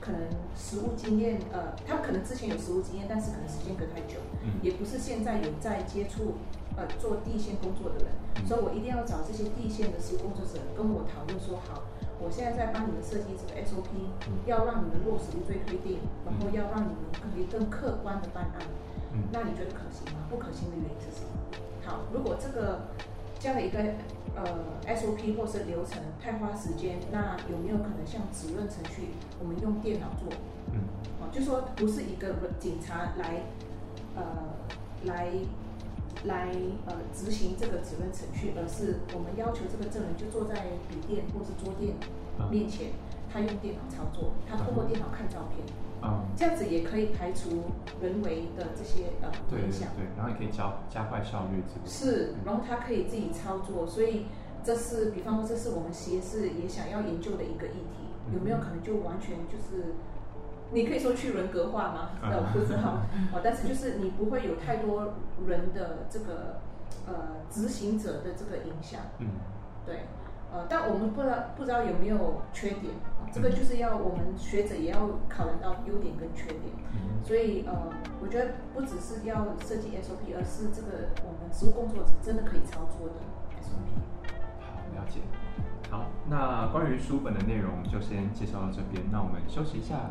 [0.00, 0.20] 可能
[0.56, 6.34] 实务经验，呃，他们可能之前有实务经验，但是可能时间隔太久，嗯也不是现在有在接触
[6.76, 11.82] 呃做地线工作的人，嗯所以我一定要找这些地线的实务工作者跟我讨论说好。
[12.22, 13.90] 我现在在帮你们设计这个 SOP，、
[14.30, 18.62] 嗯要让你们落实无罪推定，然后要让你们可以更客观的办案。
[19.12, 20.22] 嗯那你觉得可行吗？
[20.30, 21.30] 不可行的原因是什么？
[21.84, 22.82] 好，如果这个
[23.38, 23.78] 这样的一个
[24.36, 24.44] 呃
[24.86, 29.08] SOP 或是流程太花时间，那有没有可能像指认程序，
[29.40, 30.32] 我们用电脑做？
[30.72, 30.80] 嗯
[31.20, 33.42] 哦，就说不是一个警察来
[34.14, 34.22] 呃
[35.04, 35.28] 来
[36.24, 36.52] 来
[36.86, 40.54] 呃执行这个指认程序，而是我们要求这个证人就坐在
[40.88, 41.94] 笔电或是桌垫
[42.38, 42.92] 啊面前，
[43.32, 45.66] 他用电脑操作，他通过电脑看照片。
[46.02, 47.70] 啊，这样子也可以排除
[48.02, 49.88] 人为的这些呃影响。
[49.96, 51.62] 对，然后也可以加加快效率。
[51.86, 54.26] 是，然后他可以自己操作，所以
[54.64, 59.94] 这是比方说这是我们协视也想要研究的一个议题，有没有可能就完全就是，
[60.72, 62.10] 你可以说去人格化吗？
[62.20, 62.98] 啊那我不知道
[63.32, 65.14] 哦，但是就是你不会有太多
[65.46, 66.60] 人的这个
[67.06, 67.14] 呃
[67.48, 69.28] 执行者的这个影响，嗯
[69.86, 70.00] 对。
[70.54, 76.72] 呃，但我们不知道不知道有没有缺点，啊这个就是要我们学者也要考量到优点跟缺点。
[76.94, 77.72] 嗯所以呃，
[78.20, 83.14] 我觉得不只是要设计 SOP，而是这个我们实务工作者真的可以操作的
[83.62, 83.86] SOP。
[84.60, 85.20] 好，了解。
[85.88, 90.10] 好，那关于书本的内容就先介绍到这边，那我们休息一下。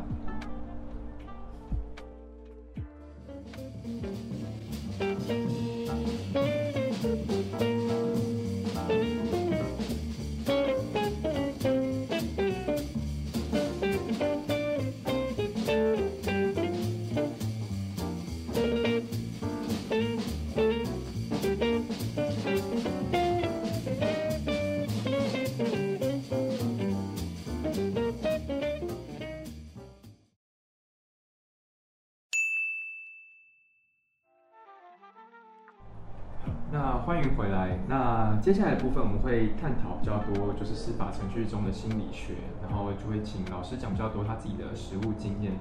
[36.72, 37.78] 那欢迎回来。
[37.86, 45.52] 那接下来的部分我们会探讨比较多，就是司法程序中的心理学，然后就会请老师讲比较多他自己的实务经验。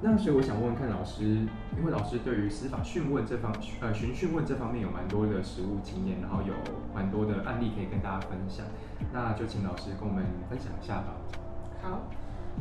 [0.00, 1.24] 那所以我想问问看老师，
[1.76, 6.54] 因为老师对于司法讯问这方呃询讯问这方面有蛮多的实务经验，然后有
[6.94, 8.64] 蛮多的案例可以跟大家分享，
[9.12, 11.16] 那就请老师跟我们分享一下吧。
[11.82, 12.00] 好，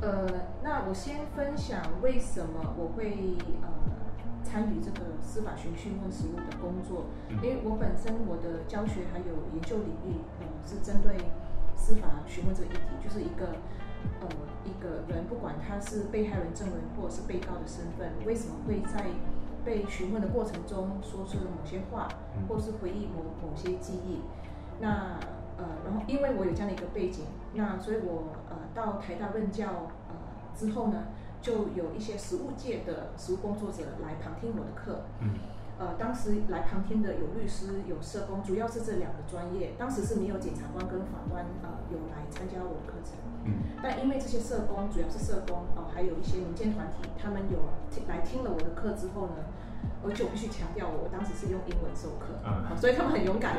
[0.01, 0.27] 呃，
[0.61, 3.69] 那我先分享为什么我会呃
[4.45, 7.41] 参与这个司法询讯问实务的工作，嗯。
[7.41, 11.17] 因为我本身我的教学还有研究领域，呃，是针对
[11.75, 13.57] 司法询问这个议题，就是一个
[14.21, 14.29] 呃
[14.63, 19.09] 一个个人，不管他是被害人证人或者是被告的身份，为什么会在
[19.65, 22.07] 被询问的过程中说出了某些话，
[22.47, 24.21] 或是回忆某某些记忆？
[24.79, 25.17] 那
[25.57, 29.65] 呃，然后因为我有这样的一个背景，那所以我呃到台大任教
[30.09, 30.15] 呃
[30.53, 31.05] 之后呢，
[31.45, 35.05] 就有一些实务界的实务工作者来旁听我的课。
[35.21, 35.29] 嗯。
[35.77, 39.75] 呃，当时来旁听的有律师、有社工，主要是这两个专业。
[39.77, 43.13] 当时是没有检察官跟法官呃有来参加我的课程。
[43.43, 43.61] 嗯。
[43.83, 47.59] 但因为这些社工主要是社工哦，还有一些民间团体，他们有
[48.07, 49.45] 来听了我的课之后呢，
[50.01, 53.57] 而且我必须强调，我当时是用英文授课，啊， 所以他们很勇敢，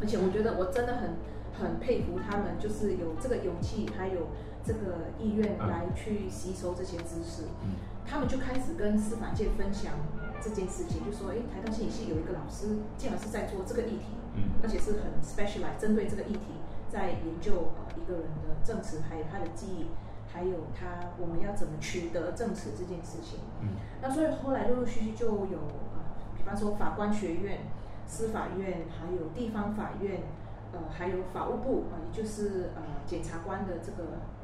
[0.00, 1.14] 而且我觉得我真的很
[1.52, 4.32] 很佩服他们，就是有这个勇气，还有
[4.68, 7.48] 这个意愿来去吸收这些知识。
[7.64, 7.80] 嗯。
[8.04, 9.92] 他们就开始跟司法界分享。
[10.40, 19.86] 这件事情就说，哎，台大心理系有一个老师，竟然是在做这个议题，嗯，而且是很 specialized 针对这个议题，在研究呃一个人的证词，还有他的记忆，
[20.32, 25.58] 还有他我们要怎么取得证词这件事情，嗯，那所以后来陆陆续续就有
[25.90, 25.98] 呃，
[26.36, 27.62] 比方说法官学院、
[28.06, 30.22] 司法院，还有地方法院，
[30.70, 34.37] 呃，还有法务部啊，也就是呃检察官的这个呃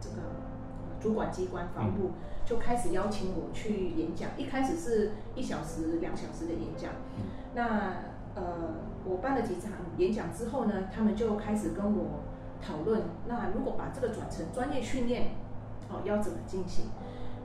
[0.00, 0.16] 这个
[1.00, 2.10] 主管机关法务部。
[2.44, 6.92] 就开始邀请我去演讲，一开始是一小时、两小时的演讲。
[7.54, 7.92] 那
[8.34, 8.42] 呃，
[9.04, 12.20] 我办了几场演讲之后呢，他们就开始跟我
[12.62, 15.32] 讨论，那如果把这个转成专业训练，
[15.90, 16.86] 哦，要怎么进行？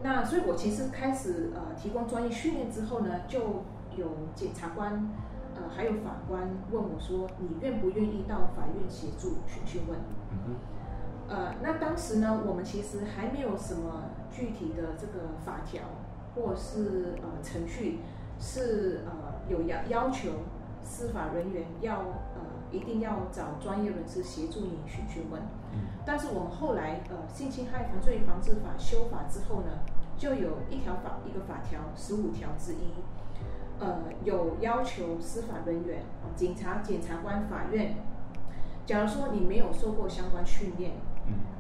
[0.04, 3.64] 那所以我其实开始呃提供专业训练之后呢，就
[3.97, 5.10] 有检察官
[5.58, 9.99] 呃还有法官问我说，你愿不愿意到法院协助询讯问？
[11.30, 15.82] 呃，那当时呢，我们其实还没有什么具体的这个法条，
[16.36, 17.99] 或是呃程序，
[18.39, 20.30] 是呃有要要求
[20.84, 21.99] 司法人员要
[22.36, 25.41] 呃一定要找专业人士协助你去询问。
[26.05, 29.71] 但是我们后来呃性侵害犯罪防治法修法之后呢，
[30.17, 32.93] 就有一条法一个法条十五条之一，
[33.80, 36.03] 呃有要求司法人员
[36.36, 37.95] 警察、检察官、法院，
[38.86, 40.91] 假如说你没有受过相关训练。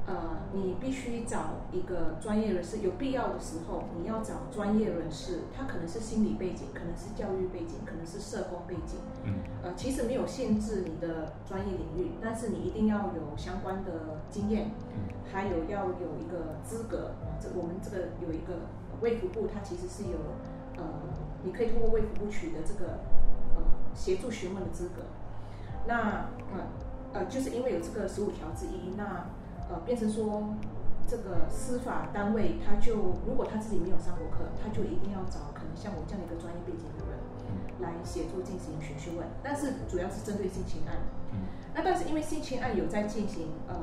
[0.05, 0.13] 呃，
[0.51, 8.99] 你必须找一个专业人士，有必要的时候，你要找专业人士，他可能是心理背景，可能是教育背景，可能是社工背景。
[9.23, 9.35] 嗯。
[9.63, 14.71] 呃，其实没有限制你的专业领域，但是你一定要有相关的经验，
[15.31, 17.11] 还有要有一个资格。
[17.39, 18.67] 这我们这个有一个
[18.99, 20.17] 卫福部，它其实是有
[20.75, 20.83] 呃，
[21.43, 22.99] 你可以通过卫福部取得这个
[23.55, 23.63] 呃
[23.95, 25.03] 协助询问的资格。
[25.87, 26.67] 那呃
[27.13, 29.27] 呃，就是因为有这个十五条之一，那。
[29.69, 30.55] 呃，变成说，
[31.07, 32.95] 这个司法单位他就
[33.27, 37.19] 如果他自己没有上过课，他就一定要找可能像我这样的一个专业背景的人
[37.79, 39.27] 来协助进行询讯问。
[39.41, 40.97] 但是主要是针对性侵案。
[41.75, 43.75] 那但是因为性侵案有在进行，呃，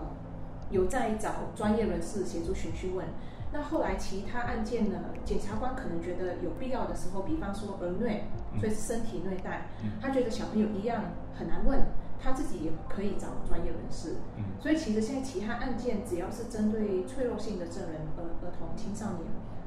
[0.70, 3.07] 有在找专业人士协助询讯问。
[3.53, 8.22] 那后来其他案件呢，检察官可能觉得有必要的时候，比方说儿虐，
[8.61, 9.66] 所以是身体虐待，
[10.01, 11.03] 他觉得小朋友一样
[11.35, 11.81] 很难问。
[12.23, 14.16] 他自己也可以找专业人士，
[14.61, 19.25] 所以其实现在其他案件只要是针对脆弱性的证人，儿儿童、青少年、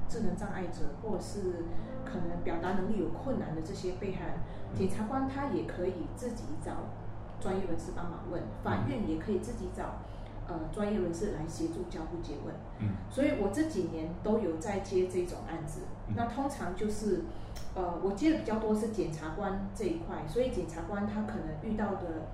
[0.08, 1.66] 智能障碍者，或者是
[2.06, 4.34] 可能表达能力有困难的这些被害人，
[4.76, 6.72] 检察官他也可以自己找
[7.41, 9.97] 专业人士帮忙问，法院也可以自己找
[10.47, 12.54] 呃专业人士来协助交互诘问。
[12.78, 15.80] 嗯，所以我这几年都有在接这种案子，
[16.16, 17.24] 那通常就是
[17.74, 22.30] 呃我接的比较多是检察官这一块，所以检察官他可能遇到的。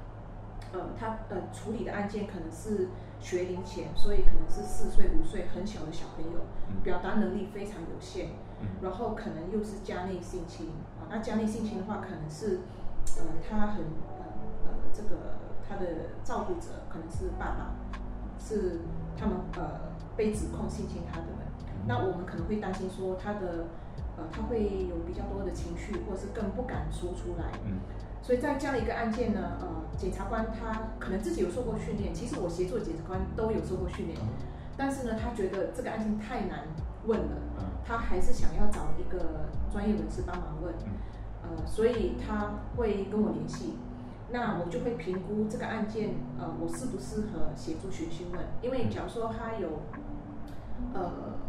[0.72, 2.90] 呃，他呃处理的案件可能是
[3.20, 6.42] 学龄前，所以可能是四岁、五岁很小的小朋友，
[6.84, 8.30] 表达能力非常有限，
[8.82, 10.68] 然后可能又是家内性侵
[11.00, 11.10] 啊。
[11.10, 12.60] 那家内性侵的话，可能是
[13.18, 13.84] 呃他很
[14.20, 14.26] 呃
[14.66, 17.72] 呃这个他的照顾者可能是爸爸，
[18.40, 18.82] 是
[19.18, 21.50] 他们呃被指控性侵他的人。
[21.88, 23.66] 那我们可能会担心说他的
[24.18, 27.52] 呃他会有比较多的情绪，或是更不敢说出来。
[28.22, 29.68] 所以在这样一个案件呢，呃，
[29.98, 34.20] 检察官他可能自己有受过训练，其实我协助的检察官都有受过训练，
[34.78, 36.68] 但是呢，他觉得这个案件太难
[37.06, 37.38] 问了，
[37.84, 40.74] 他还是想要找一个专业人士帮忙问，
[41.42, 43.76] 呃，所以他会跟我联系，
[44.32, 49.82] 那我就会评估这个案件，呃，我适不适合协助询讯问，因为假如说他有，
[50.94, 51.40] 呃。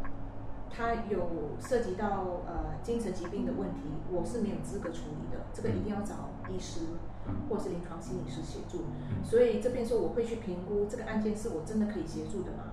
[0.73, 1.19] 他有
[1.59, 2.07] 涉及到
[2.47, 6.81] 呃精神疾病的问题，我是没有资格处理的，这个一定要找医师
[7.49, 8.85] 或是临床心理师协助。
[9.23, 12.65] 所以这边说我会去评估这个案件是我真的可以协助的吗？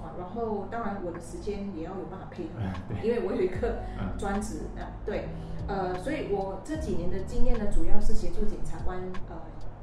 [0.00, 2.60] 啊，然后当然我的时间也要有办法配合，
[3.02, 3.82] 因为我有一个
[4.18, 5.28] 专职啊，对，
[5.68, 8.98] 呃，所以我这几年的经验呢，主要是协助检察官
[9.28, 9.36] 呃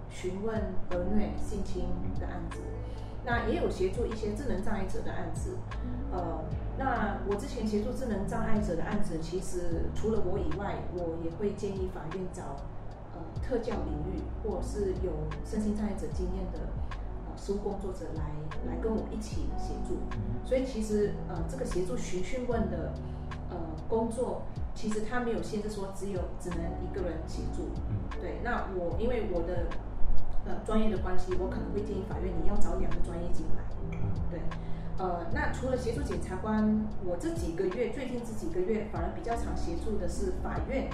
[0.09, 0.55] 询问
[0.89, 1.85] 儿虐性侵
[2.19, 2.61] 的案子。
[3.23, 5.57] 那也有协助一些智能障碍者的案子。
[6.13, 6.45] 呃，
[6.79, 12.57] 那我之前协助智能障碍者的案子，其实除了我以外，我也会建议法院找呃
[13.41, 15.11] 特教领域或是有
[15.45, 16.59] 身心障碍者经验的
[17.25, 18.23] 呃实务工作者来
[18.65, 19.97] 来跟我一起协助。
[20.45, 22.93] 所以其实呃这个协助询讯问的
[23.49, 23.57] 呃
[23.87, 27.69] 工作，其实它没有限制说只有只能一个人协助。
[28.21, 29.67] 对，那我因为我的
[30.45, 33.63] 呃专业的关系，我可能会建议法院你要找两个专业进来。
[34.29, 34.41] 对，
[34.97, 40.89] 呃，那除了协助检察官，我这几个月最近这几个月反而比较常协助的是法院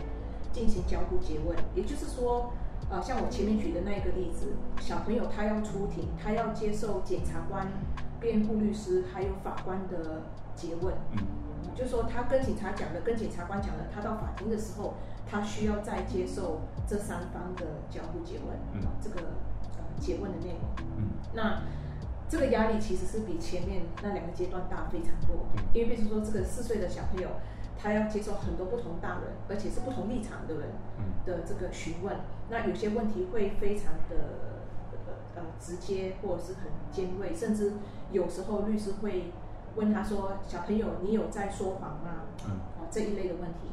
[0.54, 2.54] 进行交互诘问，也就是说，
[2.90, 7.68] 呃，像我前面举的那一个例子，小朋友他要出庭，他要接受检察官、
[8.20, 10.22] 辩护律师还有法官的
[10.56, 10.94] 诘问。
[11.14, 11.24] 嗯。
[11.76, 14.94] 就是说，他跟警察讲的，跟检察官讲的，他到法庭的时候，
[15.26, 18.82] 他需要再接受这三方的交互诘问，嗯。
[19.02, 19.22] 这个
[19.78, 20.86] 呃诘问的内容。
[20.98, 21.64] 嗯，那
[22.30, 27.30] 这个压力其实是比前面那两个阶段大非常多，因为比如说这个四岁的小朋友，
[27.78, 30.70] 他要接受很多不同大人，而且是不同立场的人
[31.26, 32.16] 的这个询问，
[32.50, 34.16] 那有些问题会非常的
[35.36, 37.74] 呃直接或者是很尖锐，甚至
[38.12, 39.32] 有时候律师会。
[39.76, 43.72] 问他说：“小朋友，你有在说谎吗？”嗯，哦，这一类的问题。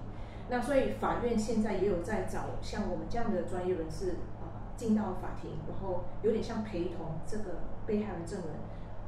[0.48, 8.48] 那所以法院现在也有在找像我们这样的专业人士啊，进到法庭，然后有点像陪同这个被害人证人，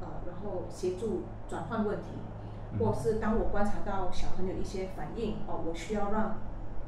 [0.03, 2.09] 呃，然后协助转换问题，
[2.79, 6.37] 或是当我观察到小朋友一些反应，哦，我需要让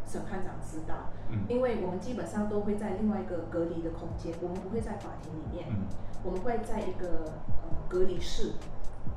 [0.07, 5.87] 审判长知道，嗯，因为我们基本上都会在另外一个隔离的空间，我们不会在法庭里面，嗯，
[6.23, 7.33] 我们会在一个
[7.63, 8.53] 呃隔离室。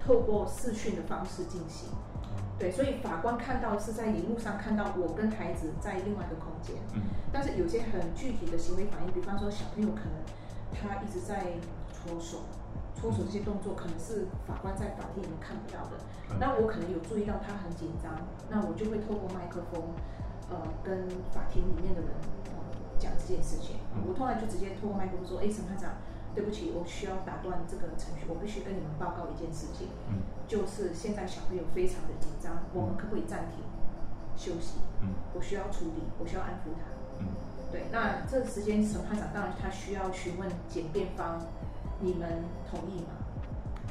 [0.05, 1.89] 透过视讯的方式进行，
[2.59, 7.01] 对，所以法官看到是在荧幕上看到我跟孩子在另外一个空间，嗯，
[7.31, 10.13] 但是有些很具体的行为反应，比方说小朋友可能
[10.73, 11.53] 他一直在
[11.91, 12.39] 搓手，
[12.95, 15.97] 搓手这些动作可能是法官在法庭里面看不到的，
[16.39, 18.13] 那我可能有注意到他很紧张，
[18.49, 19.81] 那我就会透过麦克风，
[20.49, 22.09] 呃，跟法庭里面的人
[22.47, 22.51] 呃
[22.99, 25.91] 讲这件事情，我通常就直接透过麦克风说，哎，审判长。
[26.35, 33.65] 对不起，我需要打断这个程序，我必须跟你们报告一件事情，嗯，就是现在小朋友非常的紧张，我们可不可以暂停
[34.35, 34.77] 休息？
[35.01, 37.25] 嗯，我需要处理，我需要安抚他，嗯，
[37.71, 41.41] 对，那这时间审判长当然他需要询问检辩方，
[42.01, 43.17] 你们同意吗？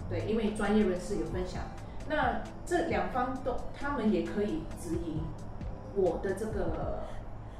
[0.08, 1.64] 对，因为专业人士有分享，
[2.08, 5.20] 那这两方都他们也可以质疑
[5.94, 7.02] 我的这个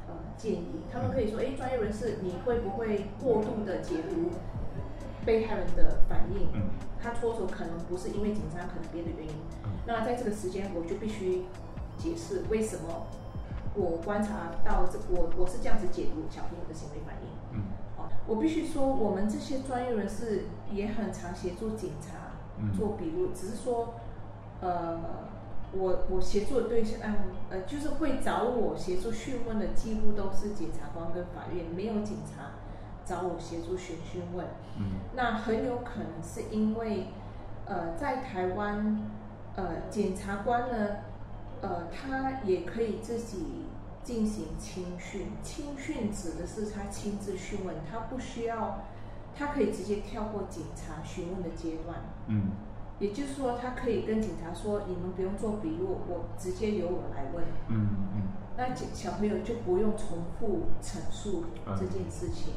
[0.07, 4.30] 呃建议，他们可以说，哎，专业人士你会不会过度的解读？
[5.24, 6.49] 被害人的反应，
[7.03, 9.34] 他搓手可能不是因为紧张，可能别的原因。
[9.84, 11.42] 那在这个时间，我就必须
[11.99, 13.09] 解释为什么
[13.74, 17.28] 我观察到这，我我是这样子解读小朋友的行为反应。
[17.55, 17.62] 嗯，
[17.97, 22.38] 好，我必须说，我们这些专业人士也很常协助警察
[22.78, 23.94] 做笔录，只是说，
[24.61, 24.98] 呃，
[25.72, 27.00] 我我协助的对象，
[27.50, 32.50] 呃，就是会找我协助讯问的，几乎都是检察官跟法院，没有警察。
[33.09, 34.44] 找我协助询讯问，
[34.76, 37.07] 嗯，那很有可能是因为，
[37.64, 39.00] 呃，在台湾，
[39.54, 40.96] 呃，检察官呢，
[41.61, 43.66] 呃，他也可以自己
[44.02, 48.80] 进行亲讯，亲讯指的是他亲自讯问，他不需要，
[49.38, 52.50] 他可以直接跳过警察询问的阶段，嗯，
[52.99, 58.22] 也就是说，他可以跟警察说，你们不用做笔录，我直接由我来问，嗯嗯，
[58.57, 61.44] 那小朋友就不用重复陈述
[61.78, 62.55] 这件事情。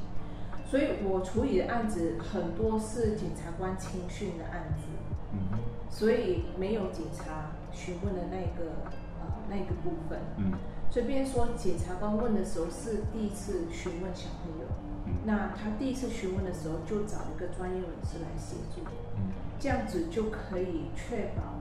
[0.65, 4.85] 所以我处理的案子很多是检察官亲讯的案子，
[5.33, 5.57] 嗯，
[5.89, 8.71] 所以没有警察询问的那个
[9.19, 10.53] 呃那个部分，嗯，
[10.91, 14.88] 所以别人说检察官问的时候是第一次询问小朋友，嗯，
[15.30, 18.82] 那他第一次询问的时候就找一个专业人士来协助，
[19.15, 21.59] 嗯，这样子就可以确保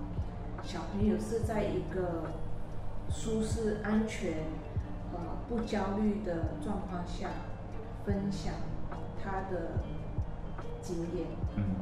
[0.63, 2.31] 小朋友是在一个
[3.11, 4.45] 舒适、安全、
[5.13, 7.29] 呃不焦虑的状况下
[8.07, 8.55] 分享。
[9.23, 9.85] 他的
[10.81, 11.27] 经验，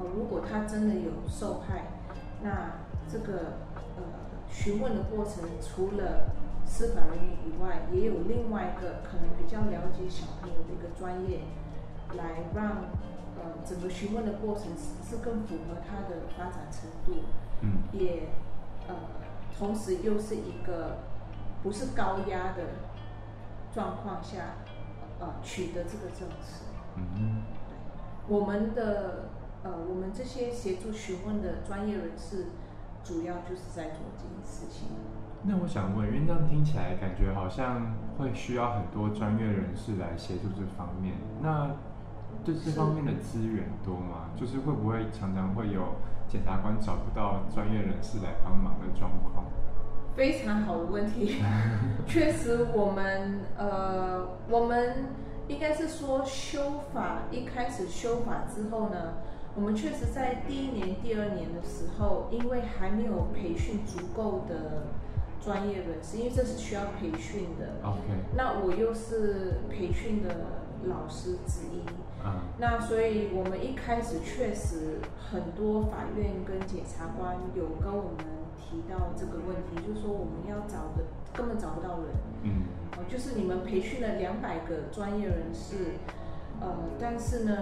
[0.00, 1.84] 哦，如果他真的有受害，
[2.42, 3.58] 那这个
[3.96, 4.02] 呃
[4.50, 6.32] 询问的过程，除了
[6.64, 11.42] 司法人员以外，也有另外一个可能比较了解小朋友的一个专业，
[12.14, 12.70] 来让
[13.36, 17.22] 呃整个询问的过程是更符合他的发展程度，
[17.62, 18.28] 嗯，也
[18.86, 18.94] 呃
[19.58, 20.98] 同时又是一个
[21.62, 22.62] 不是高压的
[23.72, 24.56] 状况下，
[25.18, 26.64] 呃取得这个证词。
[26.96, 27.42] 嗯，
[28.28, 29.28] 我们的
[29.62, 32.46] 呃，我们这些协助询问的专业人士，
[33.02, 34.88] 主要就是在做这件事情。
[35.42, 41.14] 那我想问，因为这样听起来感觉好像会需要很多专业人士来协助这方面。
[41.42, 41.70] 那
[42.46, 44.30] 对这方面的资源多吗？
[44.36, 45.96] 就是会不会常常会有
[46.28, 49.44] 检察官找不到专业人士来帮忙的状况？
[50.14, 51.42] 非常好的问题，
[52.06, 55.08] 确实我们呃，我们
[55.48, 59.14] 应该是说修法一开始修法之后呢，
[59.54, 64.86] 我们确实在第一年、第二年的时候，因为还没有培训足够的
[65.38, 67.74] 专业人士，因为这是需要培训的。
[67.82, 67.98] OK，
[68.36, 70.34] 那我又是培训的
[70.84, 71.82] 老师之一，
[72.26, 74.98] 嗯那所以我们一开始确实
[75.30, 78.24] 很多法院跟检察官有跟我们
[78.56, 81.04] 提到这个问题，就是说我们要找的
[81.34, 82.08] 根本找不到人，
[82.42, 82.62] 嗯。
[82.96, 85.98] 哦，就是你们培训了两百个专业人士，
[86.60, 86.66] 呃，
[86.98, 87.52] 但是呢，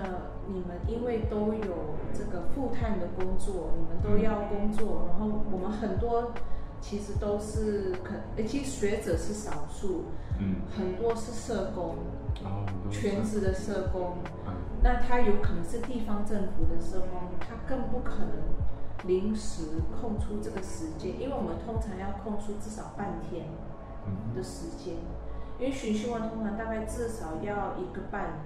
[0.46, 6.32] 你们因为都有这个负探的工作，你们都要工作，然后我们很多
[6.86, 10.04] 其实都是可，诶其实学者是少数，
[10.38, 11.96] 嗯，很多是社工，
[12.42, 14.52] 然后很多全职的社工，嗯。
[14.82, 19.62] 那他有可能是地方政府的社工，他更不可能临时
[19.98, 23.46] 空出这个时间，因为我们通常要空出至少半天
[24.06, 24.36] 嗯。
[24.36, 24.94] 的时间，
[25.58, 28.40] 因为巡讯问通常大概至少要一个半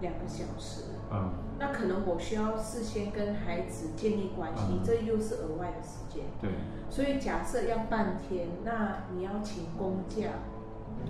[0.00, 1.30] 两个小时，嗯。
[1.58, 4.80] 那可能我需要事先跟孩子建立关系，嗯。
[4.84, 6.24] 这又是额外的时间。
[6.40, 6.50] 对，
[6.90, 10.28] 所以假设要半天，那你要请公假。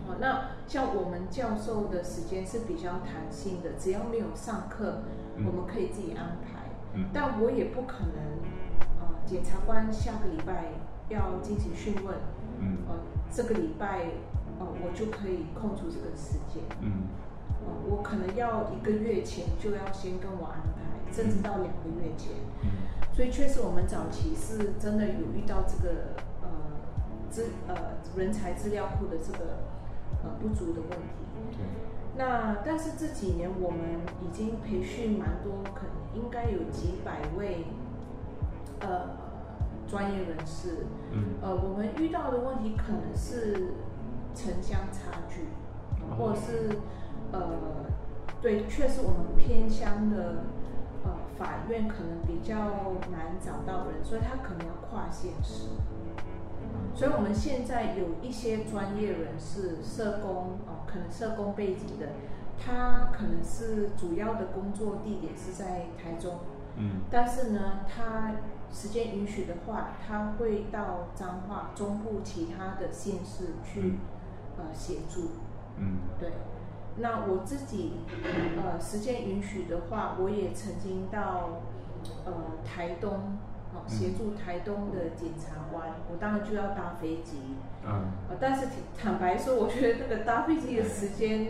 [0.09, 5.03] 哦，那像我们教授的时间是比较弹性的，只要没有上课，
[5.37, 5.45] 嗯。
[5.47, 6.70] 我们可以自己安排。
[6.95, 7.07] 嗯。
[7.12, 8.22] 但我也不可能，
[9.01, 10.72] 呃，检察官下个礼拜
[11.09, 12.14] 要进行讯问，
[12.61, 12.78] 嗯。
[12.89, 12.95] 呃，
[13.32, 14.11] 这个礼拜，
[14.61, 16.62] 呃，我就可以空出这个时间。
[16.80, 17.09] 嗯
[17.66, 22.32] 呃，我可能要一个月前就要先跟我安排，甚至到两个月前。
[22.62, 22.70] 嗯
[23.16, 26.48] 所以确实，我们早期是真的有遇到这个呃
[27.30, 27.74] 资呃
[28.14, 29.64] 人才资料库的这个
[30.22, 31.24] 呃不足的问题。
[31.50, 31.64] 对，
[32.18, 33.80] 那但是这几年我们
[34.20, 37.64] 已经培训蛮多，可能应该有几百位
[38.80, 39.16] 呃
[39.88, 40.84] 专业人士。
[41.12, 43.72] 嗯呃，我们遇到的问题可能是
[44.34, 45.46] 城乡差距，
[46.18, 46.68] 或者是
[47.32, 47.40] 呃，
[48.40, 50.44] 对，确实我们偏乡的
[51.04, 52.56] 呃法院可能比较
[53.10, 55.68] 难找到人，所以他可能要跨县市。
[56.94, 62.08] 所以我们现在有一些专业人士，社工哦、可能社工背景的，
[62.58, 66.36] 他可能是主要的工作地点是在台中，
[66.78, 68.36] 嗯但是呢，他
[68.72, 73.98] 时间允许的话，他会到彰化中部其他的县市去
[74.56, 75.32] 呃协助。
[75.78, 76.32] 嗯对，
[76.99, 77.92] 那我自己
[78.57, 81.62] 呃时间允许的话，我也曾经到
[82.24, 82.32] 呃
[82.64, 83.38] 台东
[83.74, 87.57] 哦协助台东的检察官，我当然就要搭飞机。
[87.86, 88.05] 嗯。
[88.30, 88.66] 呃，但是
[88.97, 91.49] 坦白说，我觉得那个搭飞机的时间，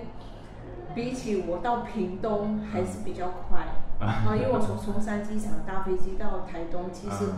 [0.95, 3.67] 比起我到屏东还是比较快。
[3.99, 7.29] 啊，因为我从松山机场搭飞机到台东，其实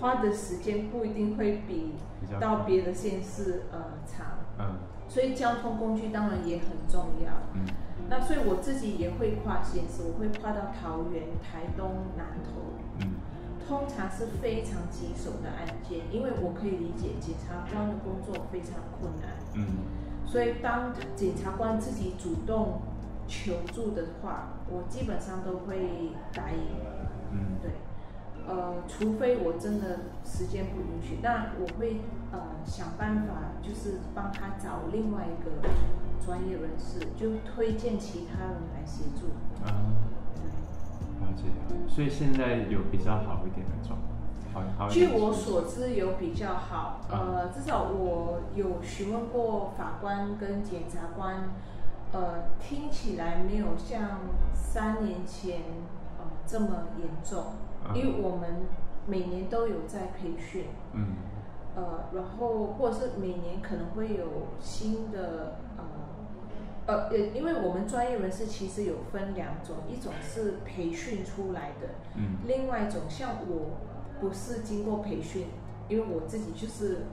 [0.00, 1.94] 花的时间不一定会比
[2.40, 4.26] 到别的县市呃长，
[4.58, 4.78] 嗯
[5.08, 7.32] 所以交通工具当然也很重要。
[7.54, 7.64] 嗯
[8.08, 12.60] 那所以我自己也会跨县市，我会跨到桃园、台东、南投，
[13.00, 13.14] 嗯
[13.66, 19.30] 通常是非常棘手的案件，因为我可以理解检察官的工作非常困难。
[19.54, 19.66] 嗯
[20.24, 22.80] 所以当检察官自己主动
[23.26, 26.58] 求助的话，我基本上都会答应。
[27.32, 27.72] 嗯对，
[28.48, 32.00] 呃，除非我真的时间不允许，那我会
[32.32, 35.68] 呃想办法，就是帮他找另外一个
[36.24, 39.26] 专业人士，就推荐其他人来协助。
[39.64, 39.90] 啊，
[41.20, 41.74] 了解了解。
[41.88, 43.98] 所以现在有比较好一点的状
[44.52, 45.08] 况，好好据。
[45.08, 51.50] 我所知有比较好，呃，至少我有询问过法官跟检察官，
[52.12, 54.20] 呃，听起来没有像
[54.54, 55.60] 三年前
[56.18, 56.68] 呃这么
[56.98, 57.44] 严重，
[57.94, 58.66] 因为我们
[59.06, 61.16] 每年都有在培训，嗯。
[61.76, 65.84] 呃，然后或者是每年可能会有新的呃。
[66.86, 72.36] 呃，呃，因为我们专业人士其实有分两种，一种是培训出来的，嗯。
[72.46, 73.76] 另外一种像我
[74.20, 75.48] 不是经过培训，
[75.88, 77.06] 因为我自己就是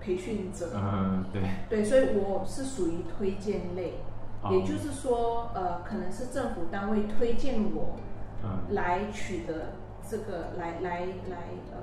[0.00, 4.00] 培训者，嗯对，对，所以我是属于推荐类，
[4.42, 4.50] 哦。
[4.50, 7.96] 也就是说，呃，可能是政府单位推荐我
[8.42, 8.74] 嗯。
[8.74, 9.74] 来取得
[10.08, 11.36] 这个来来来
[11.72, 11.78] 呃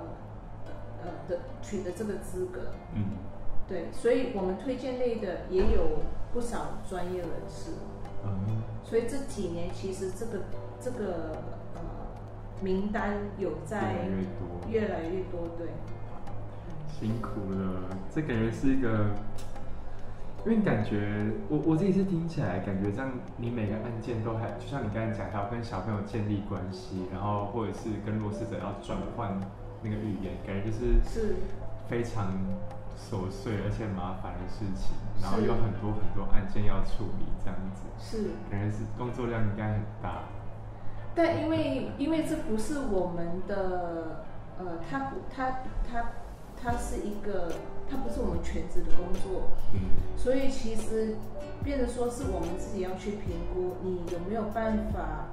[1.03, 3.03] 呃的取得这个资格，嗯
[3.67, 5.99] 对，所以我们推荐类的也有
[6.34, 7.71] 不少专业人士，
[8.23, 10.43] 嗯所以这几年其实这个
[10.80, 11.38] 这个
[11.76, 11.82] 呃
[12.61, 15.67] 名单有越在来越多，越来越多，对。
[16.97, 17.97] 辛苦了。
[18.13, 19.09] 这感觉是一个
[20.45, 29.39] 因为感觉我我自己是听起来感觉这样，你每个案件都还就像你刚才讲，还要跟小朋友建立关系，然后或者是跟弱势者要转换
[29.81, 31.35] 那个语言，感觉就是是
[31.87, 32.31] 非常
[32.95, 38.29] 琐碎而且麻烦的事情，然后有很多很多案件要处理，这样子，是。
[38.51, 40.23] 感觉是工作量应该很大。
[41.15, 44.25] 但因为因为这不是我们的，
[44.59, 45.49] 呃，他不他
[45.89, 46.11] 他
[46.61, 47.51] 他是一个，
[47.89, 49.79] 它不是我们全职的工作，嗯。
[50.17, 51.15] 所以其实
[51.63, 55.27] 变得说是我们自己要去评估你有没有办法，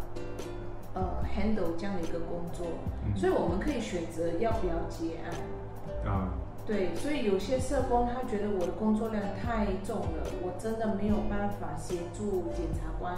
[0.94, 2.66] 呃，handle 这样的一个工作，
[3.06, 3.16] 嗯。
[3.16, 6.12] 所以我们可以选择要不要接案。
[6.12, 6.34] 啊。
[6.64, 13.16] 对，所以有些社工他觉得我的工作量太重了，我真的没有办法协助检察官，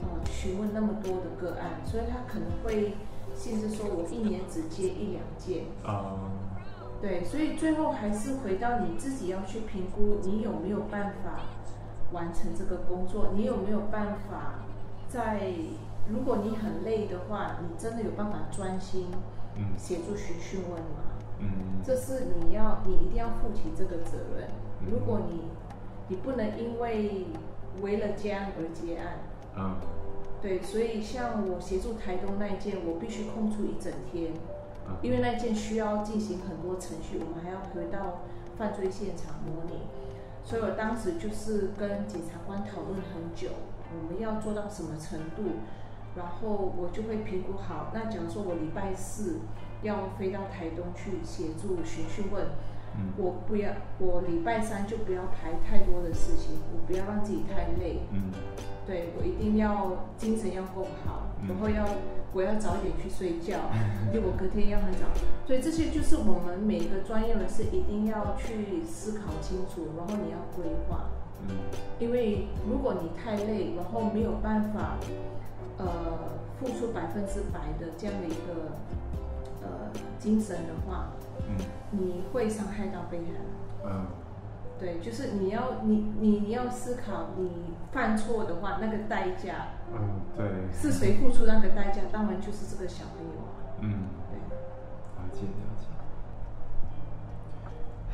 [0.00, 2.94] 呃，询问那么多的个案，所以他可能会
[3.36, 5.66] 甚至说我一年只接一两件。
[5.84, 6.16] 啊
[7.00, 11.40] 对，所以最后还是回到你自己要去评估，你有没有办法
[12.12, 14.54] 完成这个工作，你有没有办法
[15.08, 15.52] 在，
[16.10, 19.06] 如果你很累的话，你真的有办法专心
[19.56, 21.04] 嗯协助询讯问吗？
[21.40, 21.48] 嗯
[21.84, 24.48] 这是你要，你一定要负起这个责任
[24.80, 24.90] 嗯。
[24.90, 25.42] 如果你
[26.08, 27.26] 你不能因为
[27.80, 29.18] 为了家而结案，
[29.56, 29.76] 嗯
[30.42, 34.40] 对，所以像我协助台东那一件，我必须空出一整天，嗯
[35.02, 38.22] 因为那件需要进行很多程序，我们还要回到
[38.56, 39.82] 犯罪现场模拟，
[40.44, 43.48] 所以我当时就是跟检察官讨论很久，
[43.92, 45.60] 我们要做到什么程度，
[46.16, 47.90] 然后我就会评估好。
[47.94, 49.40] 那假如说我礼拜四
[49.82, 52.46] 要飞到台东去协助询讯问，
[52.98, 53.12] 嗯。
[53.16, 58.00] 我不要，我礼拜三就不要排太多的事情，我不要让自己太累。
[58.12, 58.32] 嗯。
[58.86, 61.48] 对我一定要精神要够好，嗯。
[61.48, 61.86] 然后要
[62.32, 63.58] 我要早点去睡觉，
[64.12, 65.06] 因为我隔天要很早，
[65.46, 71.04] 所以这些就是我们每个专业人士一定要去思考清楚，然后你要规划，
[71.42, 71.54] 嗯。
[71.98, 74.96] 因为如果你太累，然后没有办法，
[75.76, 75.86] 呃，
[76.58, 78.72] 付出百分之百的这样的一个
[79.62, 79.68] 呃
[80.18, 81.10] 精神的话，
[81.48, 81.56] 嗯
[81.90, 83.42] 你会伤害到被害人。
[83.84, 84.06] 嗯
[84.78, 92.02] 对，就是你要你你你要思考，你犯错的话，那个代价嗯对是谁付出那个代价？
[92.12, 93.50] 当然就是这个小朋友啊。
[93.80, 94.06] 嗯。
[94.30, 94.38] 对，
[95.16, 95.86] 了解了解。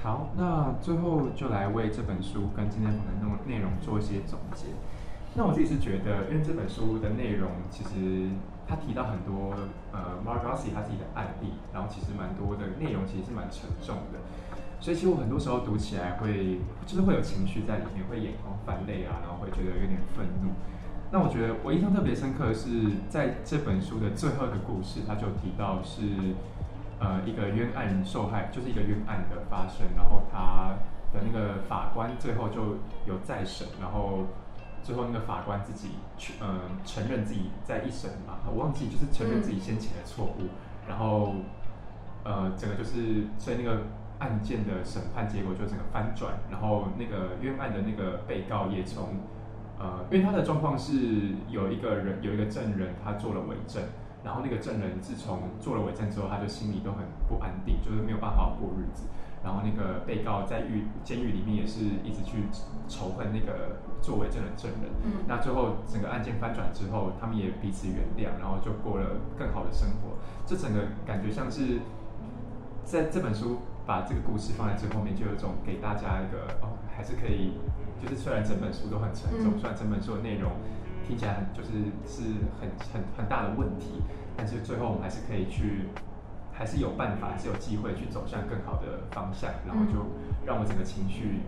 [0.02, 4.68] 好，那最后就来为这本书跟今天访谈中的内容做一些总结。
[5.36, 8.30] 那我自己是觉得，因为这本书的内容其实
[8.68, 9.52] 他提到很多
[9.90, 14.22] 呃 m a r g o s i 他自己的案例，然后其实蛮多的内容其实是蛮沉重的，
[14.78, 20.52] 所以其实我很多时候读起来会就是会有情绪在里面，会眼眶泛泪啊，然后会觉得有点愤怒。
[21.10, 26.02] 那我觉得我印象特别深刻的是，在这本书的最后一个故事，他就提到是
[27.00, 30.78] 呃一个冤案受害，就是一个冤案的发生，然后他
[31.12, 34.26] 的那个法官最后就有再审，然后
[34.84, 40.48] 最后那个法官自己去嗯、承认自己在一审嘛，我忘记就是承认自己先前的错误，
[40.86, 41.34] 然后
[42.22, 43.80] 呃整个就是所以那个
[44.18, 49.08] 案件的审判结果就整个翻转，然后那个冤案的那个被告也从
[49.76, 53.82] 呃，因为他的状况是有一个人有一个证人他做了伪证，
[54.22, 59.08] 然后那个证人自从做了伪证之后，他就心里都很不安定，就是没有办法过日子。
[59.42, 62.44] 然后那个被告在狱监狱里面也是一直去
[62.88, 64.92] 仇恨那个做伪证人证人。
[65.04, 70.18] 嗯那最后整个案件翻转之后，他们也彼此原谅，然后就过了更好的生活。
[70.44, 71.80] 这整个感觉像是
[72.84, 77.56] 在这本书把这个故事放在最后面，就有一种给大家一个哦，还是可以，
[78.02, 80.52] 就是虽然整本书都很沉重，嗯虽然整本书的内容
[81.08, 81.72] 听起来很就是
[82.06, 82.28] 是
[82.60, 84.02] 很很很大的问题，
[84.36, 85.88] 但是最后我们还是可以去，
[86.52, 90.04] 还是有办法，还是有机会去走向更好的方向，然后就
[90.46, 91.40] 让我整个情绪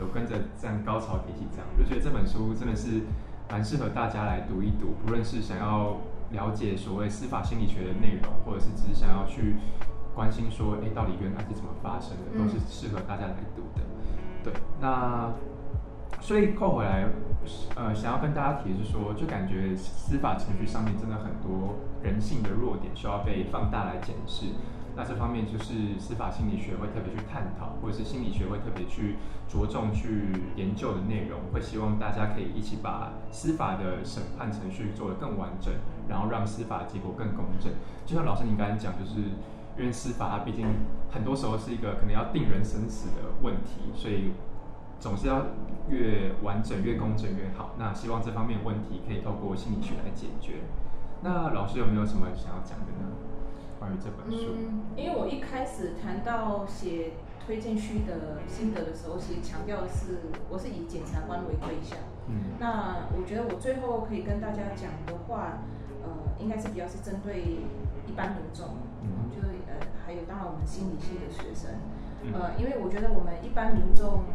[0.00, 3.02] 有跟着这样高潮一起，这样我就觉得这本书真的是
[3.50, 5.98] 蛮适合大家来读一读，不论是想要
[6.32, 9.56] 了解所谓司法心理学的内容，或者是只是想要去
[10.14, 13.84] 关心说，哎，到底冤案是怎么发生的，都是适合大家来读的。
[14.42, 15.30] 对，那
[16.20, 17.04] 所以扣回来，
[17.76, 24.46] 呃，想要跟大家提的是说，就感觉司法程序上面真的很多人性的弱点需要被放大来检视。
[25.00, 29.16] 那这方面就是司法心理学会特别去探讨，或者是心理学会特别去
[29.48, 35.72] 着重去研究的内容，会希望大家可以一起把司法的审判程序做得更完整，
[36.06, 37.72] 然后让司法结果更公正。
[38.04, 39.20] 就像老师您刚才讲，就是
[39.78, 40.66] 因为司法它毕竟
[41.10, 44.32] 很多时候是一个可能要定人生死的问题，所以
[44.98, 45.46] 总是要
[45.88, 47.70] 越完整、越公正越好。
[47.78, 50.56] 那希望这方面问题可以透过心理学来解决。
[51.22, 53.08] 那老师有没有什么想要讲的呢？
[53.80, 54.52] 关于这本书？
[54.52, 57.12] 嗯，因为我一开始谈到写
[57.46, 61.98] 推荐序的心得的时候，其实强调的是我是以检察官为对象。
[62.28, 65.64] 嗯那我觉得我最后可以跟大家讲的话，
[66.04, 67.40] 呃，应该是比较是针对
[68.06, 71.72] 一般民众，嗯就是呃，还有当然我们心理系的学生，
[72.22, 74.28] 嗯呃，因为我觉得我们一般民众，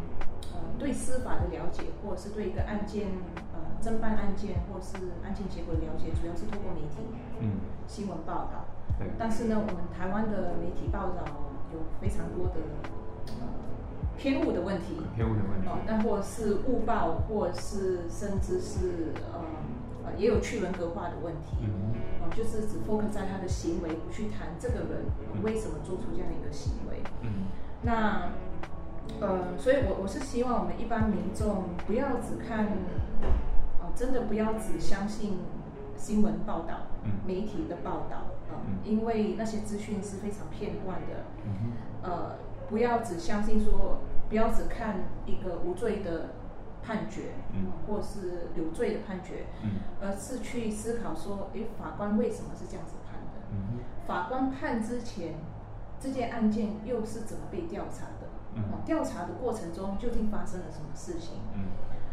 [0.52, 3.06] 呃，对司法的了解，或者是对一个案件，
[3.54, 7.00] 呃，侦办案件或是案件结果的了解，主要是透过媒体
[7.40, 8.66] 嗯，新闻报道。
[8.98, 11.24] 对，但是呢，我们台湾的媒体报道
[11.72, 12.60] 有非常多的
[13.26, 13.46] 呃
[14.16, 15.68] 偏误的问题，偏误的问题。
[15.68, 19.44] 哦，那或者是误报，或者是甚至是呃
[20.04, 21.92] 呃也有去人格化的问题，嗯。
[22.22, 27.02] 哦，就是只 focus 在他的行为，不去谈这个人嗯为什么做出这样的一个行为。
[27.22, 27.46] 嗯。
[27.82, 28.30] 那
[29.20, 32.66] 呃，所以我我是希望我们一般民众不要只看，
[33.80, 35.38] 哦，真的不要只相信
[35.96, 37.10] 新闻报道、嗯。
[37.26, 38.35] 媒体的报道，呃
[38.66, 38.78] 嗯。
[38.84, 42.36] 因为那些资讯是非常片段的，嗯呃，
[42.68, 43.98] 不要只相信说，
[44.28, 46.30] 不要只看一个无罪的
[46.82, 47.72] 判决，嗯。
[47.86, 49.80] 或是有罪的判决，嗯。
[50.00, 53.40] 而是去思考说，诶，法官为什么是这样子判的？
[53.52, 55.34] 嗯法官判之前，
[55.98, 58.26] 这件案件又是怎么被调查的？
[58.86, 61.38] 调查的过程中究竟发生了什么事情？
[61.54, 61.64] 嗯。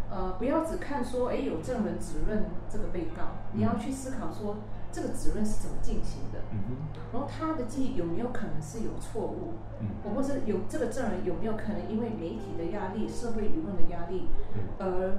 [0.10, 3.24] 呃，不要只看说，哎，有证人指认这个被告，
[3.54, 4.58] 嗯你要去思考说，
[4.94, 6.40] 这个指认是怎么进行的？
[6.54, 9.54] 嗯然后他的记忆有没有可能是有错误？
[9.82, 15.18] 嗯或者是有这个证人有没有可能因为媒体的压力、社会舆论的压力，嗯而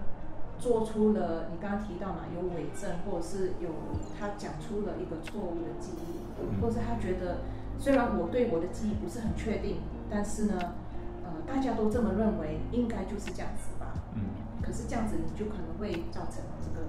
[0.59, 3.69] 做出了你刚刚提到嘛，有伪证，或者是有
[4.19, 7.43] 他讲出了一个错误的记忆，嗯或者是他觉得
[7.79, 10.57] 虽然我对我的记忆不是很确定，但是呢，
[11.25, 13.95] 呃，大家都这么认为，应该就是这样子吧。
[14.15, 14.23] 嗯，
[14.63, 16.87] 可是这样子你就可能会造成这个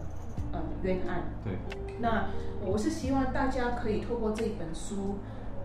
[0.56, 1.26] 呃冤案。
[1.44, 1.58] 对，
[2.00, 2.30] 那
[2.66, 5.18] 我是希望大家可以透过这本书，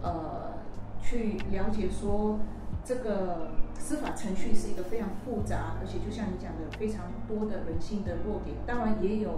[0.03, 0.55] 呃，
[1.01, 2.41] 去了解说
[2.84, 9.36] 这个司法程序是一个非常复杂，而且就像你讲的，非常多的人性的弱点，当然也有。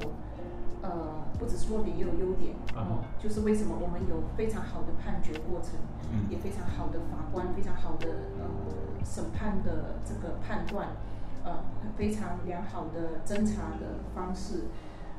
[0.84, 2.56] 呃，不只是弱点，也有优点。
[2.74, 5.78] 啊哦，就是为什么我们有非常好的判决过程，
[6.10, 8.08] 嗯也非常好的法官，非常好的
[8.42, 8.42] 呃
[9.04, 10.88] 审判的这个判断，
[11.44, 11.62] 呃，
[11.96, 14.64] 非常良好的侦查的方式，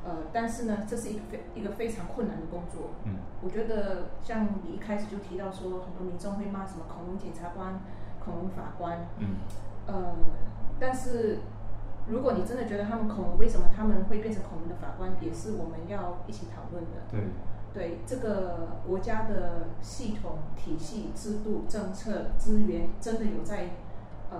[0.04, 2.90] 呃，但是呢，这是一个非一个非常困难的工作。
[3.04, 7.80] 嗯我觉得像你一开始就提到说，很多民众会骂什么恐龙检察官、
[8.24, 9.36] 恐龙法官，嗯
[9.86, 10.14] 呃，
[10.78, 11.40] 但是
[12.06, 17.02] 如果你真的觉得他们恐龙，为什么他们会变成恐龙的法官，也是我们要一起讨论的。
[17.10, 17.20] 对，
[17.74, 23.70] 对这个国家的系统、体系、制度、政策、资源，真的有在
[24.30, 24.38] 呃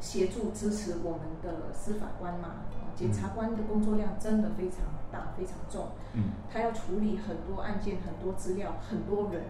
[0.00, 2.64] 协助支持我们的司法官吗？
[2.92, 4.80] 啊检察官的工作量真的非常
[5.10, 9.44] 大、非常重，嗯他要处理很多案件、很多资料、很多人，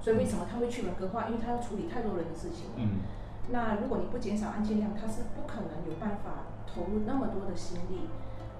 [0.00, 1.26] 所以为什么他会去人格化？
[1.28, 2.70] 因为他要处理太多人的事情。
[2.76, 3.00] 嗯
[3.48, 8.08] 那如果你不减少案件量，他是不可能有办法投入那么多的心力，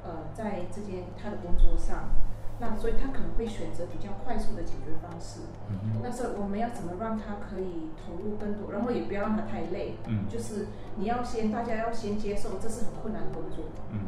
[0.04, 2.10] 呃，在这件他的工作上。
[2.58, 5.40] 那所以他可能会选择比较快速的解决方式。
[5.68, 9.96] 嗯那是我们要怎么让他可以投入更多，然后也不要让他太累。
[10.06, 13.64] 嗯就是你要先，大家要先接受这是很困难的工作。
[13.92, 14.06] 嗯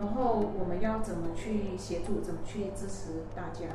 [0.00, 3.66] 然后我们要怎么去协助，怎么去支持大家？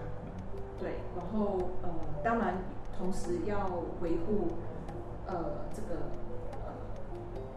[0.80, 1.89] 对，然后呃，
[2.23, 2.63] 当然
[2.97, 3.69] 同时要
[4.01, 4.57] 维护
[5.28, 6.09] 呃这个
[6.65, 6.73] 呃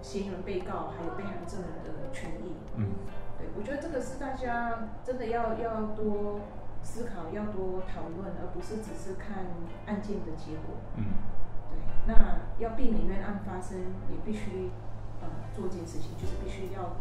[0.02, 2.54] 嫌疑人、被告还有被害人证人的权益。
[2.76, 2.90] 嗯
[3.38, 6.40] 对，我觉得这个是大家真的要要多
[6.82, 9.46] 思考，要多讨论，而不是只是看
[9.86, 10.76] 案件的结果。
[10.96, 11.04] 嗯
[11.70, 13.78] 对，那要避免冤案发生，
[14.10, 14.70] 也必须
[15.22, 16.96] 呃做一件事情，就是必须要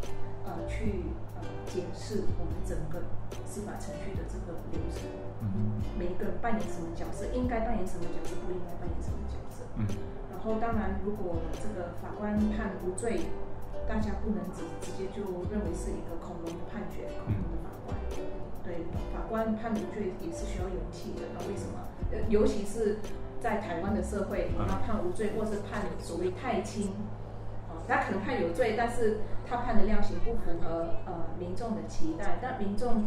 [0.46, 1.27] 呃去呃
[1.66, 3.04] 检视我们整个
[3.46, 5.08] 司法程序的这个流程，
[5.42, 9.64] 嗯每一个人扮演什么角色，应该扮演什么角色，不应该扮演什么角色。
[9.78, 9.86] 嗯
[10.32, 13.22] 然后当然，如果这个法官判无罪，
[13.90, 17.98] 大家不能直直接就认为是一个恐龙的判决，恐龙的法官。
[18.64, 21.28] 对，法官判无罪也是需要勇气的。
[21.34, 21.80] 那为什么？
[22.12, 23.00] 呃，尤其是
[23.42, 26.92] 在台湾的社会，嗯他判无罪，或是判所谓太轻，
[27.88, 32.40] 哦，他可能判有罪，但是他判的量刑不符合呃民众的期待。
[32.42, 33.06] 但民众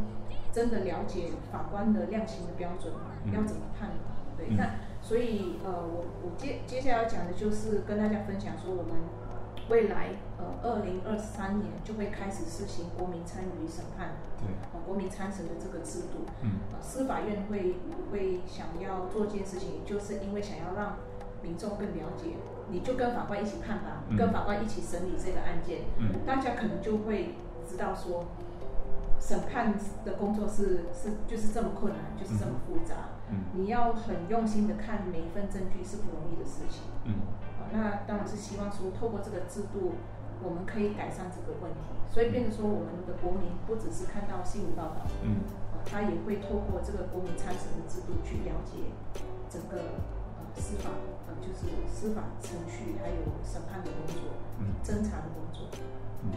[0.53, 3.13] 真的了解法官的量刑的标准吗？
[3.25, 3.91] 嗯要怎么判？
[4.37, 4.71] 对，嗯那
[5.03, 8.93] 所以呃，我我接接下来要讲的就是跟大家分享说，我们
[9.69, 16.25] 未来呃二零二三年就会开始实行国民参与审判，对，呃国民参审的这个制度。
[16.43, 17.77] 嗯呃，司法院会
[18.11, 20.97] 会想要做这件事情，就是因为想要让
[21.43, 22.37] 民众更了解，
[22.71, 27.35] 你就跟法官一起判吧，嗯跟法官一起审理这个案件，嗯大家可能就会
[27.69, 28.25] 知道说，
[29.21, 29.75] 审判
[30.05, 32.95] 的工作是是就是这么困难，就是这么复杂。
[33.31, 37.23] 嗯你要很用心的看每一份证据是不容易的事情嗯
[37.61, 37.71] 啊。
[37.73, 39.95] 那当然是希望说透过这个制度，
[40.43, 41.79] 我们可以改善这个问题。
[42.11, 48.91] 所以变成说，我们的国民不只是看到新闻报道，嗯，啊，他也会透过这个国民参审的制度去了解
[49.49, 51.07] 整个呃司法呃
[51.41, 55.67] 就是司法程序还有审判的工作，嗯侦查的工作。
[56.23, 56.33] 嗯，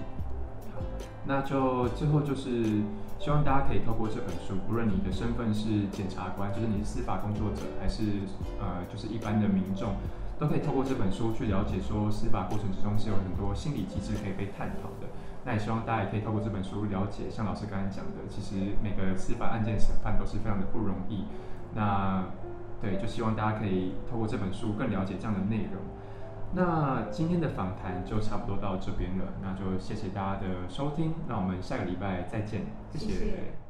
[0.74, 0.82] 好，
[1.26, 2.82] 那就最后就是
[3.20, 8.04] 希望大家可以透过这本书，不论你的身份是检察官，就是你是司法工作者，还是
[8.60, 9.96] 呃就是一般的民众，
[10.40, 15.08] 都可以透过这本书去了解说司法过程之中是有很多心理机制可以被探讨的。
[15.46, 21.26] 那也希望大家也可以透过这本书了解，像老师刚才讲的，其实每个司法案件审判都是非常的不容易。
[21.76, 22.24] 那
[22.84, 25.82] 对，就希望大家可以透过这本书更了解这样的内容。
[26.54, 33.63] 那今天的访谈就差不多到这边了，那就谢谢大家的收听，那我们下个礼拜再见，谢谢